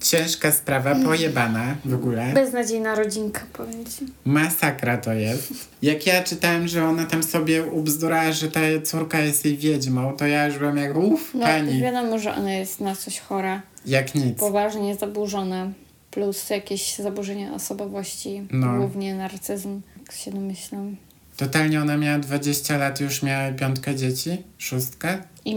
ciężka 0.00 0.52
sprawa, 0.52 0.94
pojebana 1.04 1.74
w 1.84 1.94
ogóle. 1.94 2.32
Beznadziejna 2.32 2.94
rodzinka, 2.94 3.40
powiem 3.52 3.84
ci. 3.84 4.06
Masakra 4.24 4.96
to 4.98 5.12
jest. 5.12 5.52
Jak 5.82 6.06
ja 6.06 6.22
czytałem, 6.22 6.68
że 6.68 6.84
ona 6.88 7.04
tam 7.04 7.22
sobie 7.22 7.64
ubzdurała, 7.64 8.32
że 8.32 8.50
ta 8.50 8.60
córka 8.84 9.20
jest 9.20 9.44
jej 9.44 9.56
wiedźmą, 9.56 10.16
to 10.16 10.26
ja 10.26 10.46
już 10.46 10.58
byłem 10.58 10.76
jak, 10.76 10.96
uff, 10.96 11.34
No 11.34 11.40
pani, 11.46 11.80
wiadomo, 11.80 12.18
że 12.18 12.34
ona 12.34 12.52
jest 12.52 12.80
na 12.80 12.96
coś 12.96 13.18
chora, 13.20 13.62
jak 13.86 14.14
nic. 14.14 14.38
poważnie 14.38 14.94
zaburzona, 14.96 15.70
plus 16.10 16.50
jakieś 16.50 16.96
zaburzenia 16.96 17.54
osobowości, 17.54 18.42
No. 18.52 18.76
głównie 18.78 19.14
narcyzm, 19.14 19.80
jak 20.06 20.12
się 20.16 20.30
domyślam. 20.30 20.96
Totalnie 21.36 21.80
ona 21.82 21.96
miała 21.96 22.18
20 22.18 22.76
lat, 22.78 23.00
już 23.00 23.22
miała 23.22 23.52
piątkę 23.52 23.94
dzieci, 23.96 24.30
szóstkę 24.58 25.18
I 25.44 25.56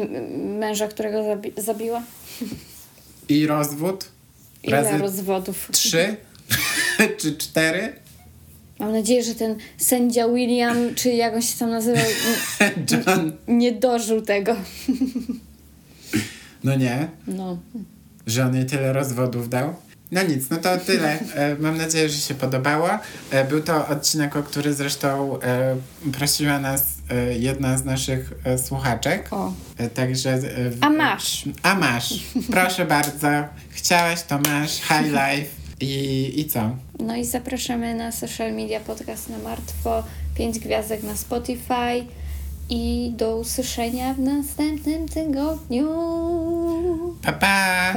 męża, 0.59 0.87
którego 0.87 1.17
zabi- 1.17 1.61
zabiła? 1.61 2.03
i 3.29 3.47
rozwód. 3.47 4.05
Ile 4.63 4.83
Razy 4.83 4.97
rozwodów? 4.97 5.69
trzy 5.71 6.15
czy 7.19 7.37
cztery. 7.37 7.93
Mam 8.79 8.91
nadzieję, 8.91 9.23
że 9.23 9.35
ten 9.35 9.55
sędzia 9.77 10.27
William, 10.29 10.95
czy 10.95 11.09
jak 11.09 11.33
on 11.33 11.41
się 11.41 11.57
tam 11.59 11.69
nazywał, 11.69 12.03
John. 12.91 13.31
nie 13.47 13.71
dożył 13.71 14.21
tego. 14.21 14.55
No 16.63 16.75
nie, 16.75 17.07
No. 17.27 17.57
że 18.27 18.45
on 18.45 18.55
jej 18.55 18.65
tyle 18.65 18.93
rozwodów 18.93 19.49
dał. 19.49 19.75
No 20.11 20.23
nic, 20.23 20.49
no 20.49 20.57
to 20.57 20.77
tyle. 20.77 21.17
E, 21.35 21.55
Mam 21.59 21.77
nadzieję, 21.77 22.09
że 22.09 22.17
się 22.17 22.33
podobało. 22.35 22.89
E, 23.31 23.45
Był 23.45 23.61
to 23.63 23.87
odcinek, 23.87 24.35
o 24.35 24.43
który 24.43 24.73
zresztą 24.73 25.39
e, 25.41 25.75
prosiła 26.17 26.59
nas 26.59 26.83
jedna 27.39 27.77
z 27.77 27.85
naszych 27.85 28.33
słuchaczek. 28.65 29.27
O. 29.33 29.53
Także. 29.93 30.39
A 30.81 30.89
masz. 30.89 31.45
A 31.63 31.75
masz. 31.75 32.13
Proszę 32.51 32.85
bardzo. 32.85 33.27
Chciałaś, 33.69 34.23
to 34.23 34.39
masz. 34.39 34.71
High 34.71 35.05
life. 35.11 35.49
I, 35.79 36.33
I 36.39 36.45
co? 36.45 36.75
No 36.99 37.15
i 37.15 37.25
zapraszamy 37.25 37.95
na 37.95 38.11
social 38.11 38.53
media 38.53 38.79
podcast 38.79 39.29
na 39.29 39.37
martwo, 39.37 40.03
5 40.37 40.59
gwiazdek 40.59 41.03
na 41.03 41.15
Spotify 41.17 42.05
i 42.69 43.11
do 43.17 43.37
usłyszenia 43.37 44.13
w 44.13 44.19
następnym 44.19 45.07
tygodniu. 45.07 45.87
Pa, 47.21 47.33
pa! 47.33 47.93